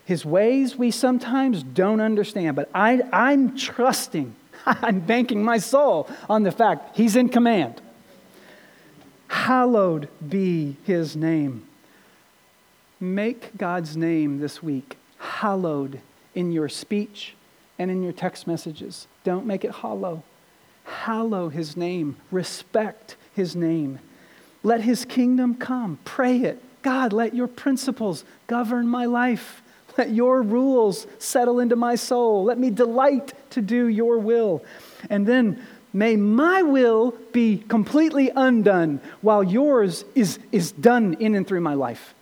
His 0.05 0.23
ways 0.23 0.75
we 0.75 0.91
sometimes 0.91 1.63
don't 1.63 1.99
understand, 1.99 2.55
but 2.55 2.69
I, 2.73 3.01
I'm 3.11 3.57
trusting, 3.57 4.35
I'm 4.65 4.99
banking 4.99 5.43
my 5.43 5.57
soul 5.57 6.09
on 6.29 6.43
the 6.43 6.51
fact 6.51 6.95
He's 6.95 7.15
in 7.15 7.29
command. 7.29 7.81
Hallowed 9.27 10.07
be 10.27 10.77
His 10.83 11.15
name. 11.15 11.67
Make 13.13 13.55
God's 13.55 13.95
name 13.95 14.39
this 14.39 14.63
week 14.63 14.97
hallowed 15.19 16.01
in 16.33 16.51
your 16.51 16.67
speech 16.67 17.35
and 17.77 17.91
in 17.91 18.01
your 18.01 18.11
text 18.11 18.47
messages. 18.47 19.05
Don't 19.23 19.45
make 19.45 19.63
it 19.63 19.69
hollow. 19.69 20.23
Hallow 20.85 21.49
his 21.49 21.77
name, 21.77 22.15
respect 22.31 23.15
his 23.35 23.55
name. 23.55 23.99
Let 24.63 24.81
his 24.81 25.05
kingdom 25.05 25.53
come. 25.53 25.99
Pray 26.03 26.39
it. 26.39 26.59
God, 26.81 27.13
let 27.13 27.35
your 27.35 27.47
principles 27.47 28.25
govern 28.47 28.87
my 28.87 29.05
life. 29.05 29.61
Let 29.99 30.09
your 30.09 30.41
rules 30.41 31.05
settle 31.19 31.59
into 31.59 31.75
my 31.75 31.93
soul. 31.93 32.43
Let 32.43 32.57
me 32.57 32.71
delight 32.71 33.33
to 33.51 33.61
do 33.61 33.85
your 33.85 34.17
will. 34.17 34.63
And 35.11 35.27
then 35.27 35.63
may 35.93 36.15
my 36.15 36.63
will 36.63 37.13
be 37.31 37.59
completely 37.67 38.31
undone 38.35 38.99
while 39.21 39.43
yours 39.43 40.05
is, 40.15 40.39
is 40.51 40.71
done 40.71 41.17
in 41.19 41.35
and 41.35 41.47
through 41.47 41.61
my 41.61 41.75
life. 41.75 42.14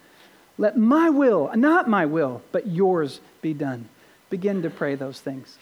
Let 0.57 0.77
my 0.77 1.09
will, 1.09 1.51
not 1.55 1.89
my 1.89 2.05
will, 2.05 2.41
but 2.51 2.67
yours 2.67 3.19
be 3.41 3.53
done. 3.53 3.89
Begin 4.29 4.61
to 4.61 4.69
pray 4.69 4.95
those 4.95 5.19
things. 5.19 5.57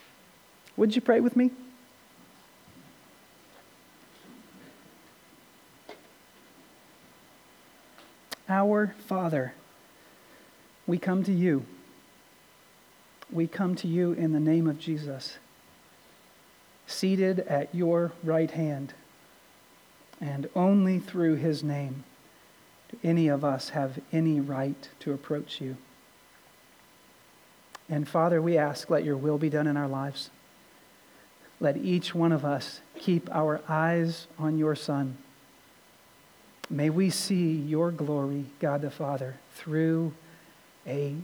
Would 0.77 0.95
you 0.95 1.01
pray 1.01 1.19
with 1.19 1.35
me? 1.35 1.51
Our 8.49 8.93
Father, 9.07 9.53
we 10.85 10.97
come 10.97 11.23
to 11.23 11.31
you. 11.31 11.65
We 13.31 13.47
come 13.47 13.75
to 13.75 13.87
you 13.87 14.11
in 14.11 14.33
the 14.33 14.41
name 14.41 14.67
of 14.67 14.77
Jesus, 14.77 15.37
seated 16.85 17.39
at 17.39 17.73
your 17.73 18.11
right 18.23 18.51
hand. 18.51 18.93
And 20.19 20.49
only 20.53 20.99
through 20.99 21.35
his 21.35 21.63
name 21.63 22.03
any 23.03 23.27
of 23.27 23.43
us 23.43 23.69
have 23.69 23.99
any 24.11 24.39
right 24.39 24.89
to 24.99 25.13
approach 25.13 25.61
you. 25.61 25.77
And 27.89 28.07
Father, 28.07 28.41
we 28.41 28.57
ask, 28.57 28.89
let 28.89 29.03
your 29.03 29.17
will 29.17 29.37
be 29.37 29.49
done 29.49 29.67
in 29.67 29.75
our 29.75 29.87
lives. 29.87 30.29
Let 31.59 31.77
each 31.77 32.15
one 32.15 32.31
of 32.31 32.45
us 32.45 32.81
keep 32.97 33.29
our 33.31 33.61
eyes 33.67 34.27
on 34.39 34.57
your 34.57 34.75
Son. 34.75 35.17
May 36.69 36.89
we 36.89 37.09
see 37.09 37.51
your 37.51 37.91
glory, 37.91 38.45
God 38.59 38.81
the 38.81 38.89
Father, 38.89 39.35
through 39.55 40.13
a, 40.87 41.15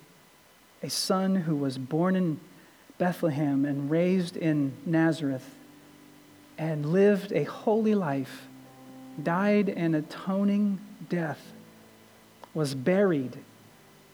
a 0.83 0.89
son 0.89 1.35
who 1.35 1.55
was 1.55 1.77
born 1.77 2.15
in 2.15 2.39
Bethlehem 2.97 3.63
and 3.63 3.89
raised 3.89 4.35
in 4.35 4.73
Nazareth 4.85 5.55
and 6.57 6.85
lived 6.85 7.31
a 7.31 7.43
holy 7.43 7.95
life, 7.95 8.47
died 9.21 9.69
an 9.69 9.95
atoning 9.95 10.79
death, 11.07 11.53
was 12.57 12.73
buried, 12.73 13.37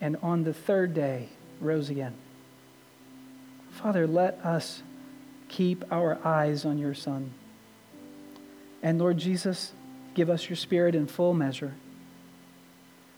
and 0.02 0.18
on 0.22 0.44
the 0.44 0.54
third 0.54 0.94
day 0.94 1.30
rose 1.62 1.90
again. 1.90 2.14
Father, 3.72 4.06
let 4.06 4.34
us 4.46 4.84
keep 5.48 5.86
our 5.92 6.20
eyes 6.26 6.66
on 6.66 6.78
your 6.78 6.94
Son. 6.94 7.32
And 8.82 9.00
Lord 9.00 9.18
Jesus, 9.18 9.72
Give 10.14 10.30
us 10.30 10.48
your 10.50 10.56
Spirit 10.56 10.96
in 10.96 11.08
full 11.08 11.34
measure. 11.34 11.74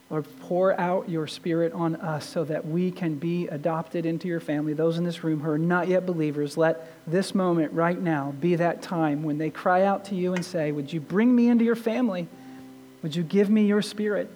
Lord, 0.10 0.26
pour 0.42 0.80
out 0.80 1.10
your 1.10 1.28
Spirit 1.28 1.74
on 1.74 1.96
us 1.96 2.28
so 2.28 2.44
that 2.46 2.66
we 2.66 2.92
can 2.92 3.16
be 3.16 3.48
adopted 3.48 4.06
into 4.06 4.28
your 4.28 4.40
family. 4.40 4.74
Those 4.74 4.98
in 4.98 5.04
this 5.04 5.24
room 5.24 5.42
who 5.42 5.50
are 5.50 5.58
not 5.58 5.88
yet 5.88 6.06
believers, 6.06 6.58
let 6.58 6.88
this 7.08 7.34
moment 7.34 7.74
right 7.74 8.00
now 8.00 8.34
be 8.40 8.56
that 8.56 8.82
time 8.82 9.24
when 9.24 9.38
they 9.38 9.50
cry 9.50 9.84
out 9.84 10.06
to 10.06 10.16
you 10.16 10.34
and 10.34 10.46
say, 10.46 10.72
Would 10.72 10.94
you 10.94 11.02
bring 11.02 11.36
me 11.36 11.50
into 11.50 11.66
your 11.66 11.76
family? 11.76 12.28
Would 13.02 13.16
you 13.16 13.24
give 13.24 13.50
me 13.50 13.66
your 13.66 13.82
Spirit? 13.82 14.30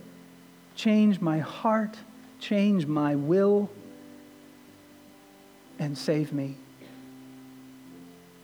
Change 0.80 1.20
my 1.20 1.40
heart, 1.40 1.98
change 2.40 2.86
my 2.86 3.14
will, 3.14 3.70
and 5.78 5.98
save 5.98 6.32
me. 6.32 6.56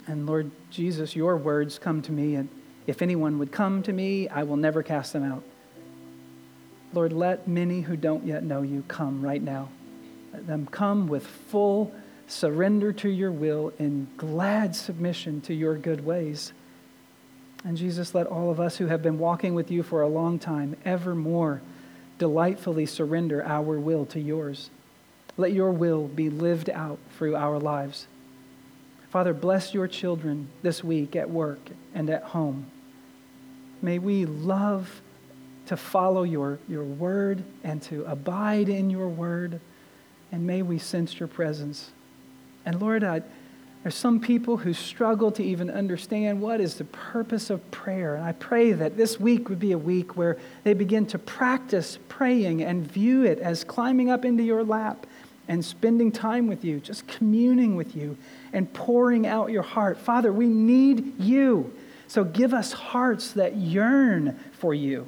And 0.06 0.26
Lord 0.26 0.52
Jesus, 0.70 1.16
your 1.16 1.38
words 1.38 1.80
come 1.80 2.02
to 2.02 2.12
me 2.12 2.36
and 2.36 2.50
if 2.88 3.02
anyone 3.02 3.40
would 3.40 3.54
come 3.54 3.82
to 3.84 3.94
me, 3.94 4.28
I 4.28 4.44
will 4.44 4.58
never 4.58 4.84
cast 4.84 5.14
them 5.14 5.24
out. 5.24 5.44
Lord, 6.92 7.14
let 7.14 7.48
many 7.48 7.80
who 7.80 7.96
don't 7.96 8.26
yet 8.26 8.44
know 8.44 8.64
you 8.64 8.84
come 8.90 9.22
right 9.22 9.42
now. 9.42 9.70
Let 10.34 10.46
them 10.46 10.68
come 10.70 11.08
with 11.08 11.26
full 11.26 11.94
surrender 12.28 12.92
to 12.92 13.08
your 13.08 13.32
will 13.32 13.72
in 13.80 14.10
glad 14.18 14.76
submission 14.76 15.40
to 15.44 15.54
your 15.54 15.78
good 15.78 16.06
ways. 16.06 16.52
And 17.64 17.78
Jesus, 17.78 18.14
let 18.14 18.28
all 18.28 18.52
of 18.52 18.60
us 18.60 18.76
who 18.76 18.88
have 18.88 19.02
been 19.02 19.20
walking 19.20 19.56
with 19.56 19.72
you 19.72 19.84
for 19.84 20.02
a 20.02 20.10
long 20.10 20.38
time 20.38 20.76
evermore 20.84 21.62
delightfully 22.18 22.86
surrender 22.86 23.44
our 23.44 23.80
will 23.80 24.06
to 24.08 24.20
yours. 24.20 24.70
Let 25.38 25.52
your 25.52 25.72
will 25.72 26.08
be 26.08 26.30
lived 26.30 26.70
out 26.70 27.00
through 27.18 27.36
our 27.36 27.60
lives. 27.60 28.08
Father, 29.10 29.34
bless 29.34 29.74
your 29.74 29.88
children 29.88 30.50
this 30.62 30.84
week 30.84 31.16
at 31.16 31.30
work 31.30 31.60
and 31.94 32.10
at 32.10 32.24
home. 32.24 32.66
May 33.82 34.00
we 34.00 34.26
love 34.26 35.02
to 35.68 35.78
follow 35.78 36.24
your, 36.24 36.60
your 36.68 36.84
word 36.84 37.44
and 37.64 37.82
to 37.84 38.06
abide 38.06 38.70
in 38.70 38.90
your 38.90 39.08
word. 39.08 39.60
And 40.32 40.46
may 40.46 40.62
we 40.62 40.80
sense 40.80 41.20
your 41.20 41.28
presence. 41.28 41.92
And 42.66 42.82
Lord, 42.82 43.04
I, 43.04 43.22
there's 43.86 43.94
some 43.94 44.20
people 44.20 44.58
who 44.58 44.74
struggle 44.74 45.32
to 45.34 45.44
even 45.44 45.70
understand 45.70 46.42
what 46.42 46.60
is 46.60 46.74
the 46.74 46.86
purpose 46.86 47.52
of 47.52 47.70
prayer. 47.70 48.16
And 48.16 48.24
I 48.26 48.32
pray 48.32 48.72
that 48.72 48.98
this 48.98 49.20
week 49.20 49.48
would 49.48 49.60
be 49.60 49.74
a 49.74 49.78
week 49.78 50.18
where 50.18 50.40
they 50.64 50.74
begin 50.74 51.06
to 51.06 51.20
practice 51.20 52.00
praying 52.10 52.64
and 52.64 52.84
view 52.84 53.26
it 53.26 53.38
as 53.38 53.64
climbing 53.64 54.10
up 54.10 54.26
into 54.26 54.42
your 54.42 54.64
lap 54.64 55.06
and 55.48 55.64
spending 55.64 56.12
time 56.12 56.48
with 56.48 56.66
you, 56.66 56.80
just 56.80 57.06
communing 57.06 57.76
with 57.76 57.96
you 57.96 58.18
and 58.54 58.74
pouring 58.74 59.28
out 59.28 59.52
your 59.52 59.62
heart. 59.62 60.00
Father, 60.00 60.34
we 60.34 60.48
need 60.48 61.20
you. 61.20 61.72
So 62.08 62.24
give 62.24 62.56
us 62.56 62.74
hearts 62.74 63.34
that 63.34 63.56
yearn 63.56 64.40
for 64.54 64.74
you. 64.74 65.08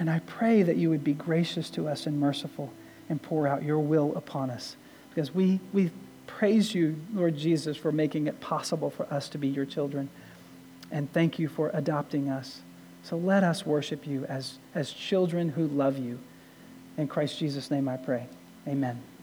And 0.00 0.10
I 0.10 0.18
pray 0.26 0.64
that 0.64 0.74
you 0.74 0.90
would 0.90 1.04
be 1.04 1.14
gracious 1.14 1.70
to 1.70 1.86
us 1.86 2.06
and 2.06 2.18
merciful 2.18 2.72
and 3.08 3.22
pour 3.22 3.46
out 3.46 3.62
your 3.62 3.78
will 3.78 4.16
upon 4.16 4.50
us. 4.50 4.74
Because 5.10 5.32
we, 5.32 5.60
we 5.72 5.92
praise 6.26 6.74
you, 6.74 6.96
Lord 7.12 7.36
Jesus, 7.36 7.76
for 7.76 7.92
making 7.92 8.26
it 8.26 8.40
possible 8.40 8.90
for 8.90 9.12
us 9.12 9.28
to 9.30 9.38
be 9.38 9.48
your 9.48 9.64
children. 9.64 10.08
And 10.90 11.12
thank 11.12 11.38
you 11.38 11.48
for 11.48 11.70
adopting 11.74 12.28
us. 12.28 12.60
So 13.02 13.16
let 13.16 13.44
us 13.44 13.66
worship 13.66 14.06
you 14.06 14.24
as, 14.26 14.58
as 14.74 14.92
children 14.92 15.50
who 15.50 15.66
love 15.66 15.98
you. 15.98 16.18
In 16.96 17.08
Christ 17.08 17.38
Jesus' 17.38 17.70
name 17.70 17.88
I 17.88 17.96
pray. 17.96 18.28
Amen. 18.66 19.13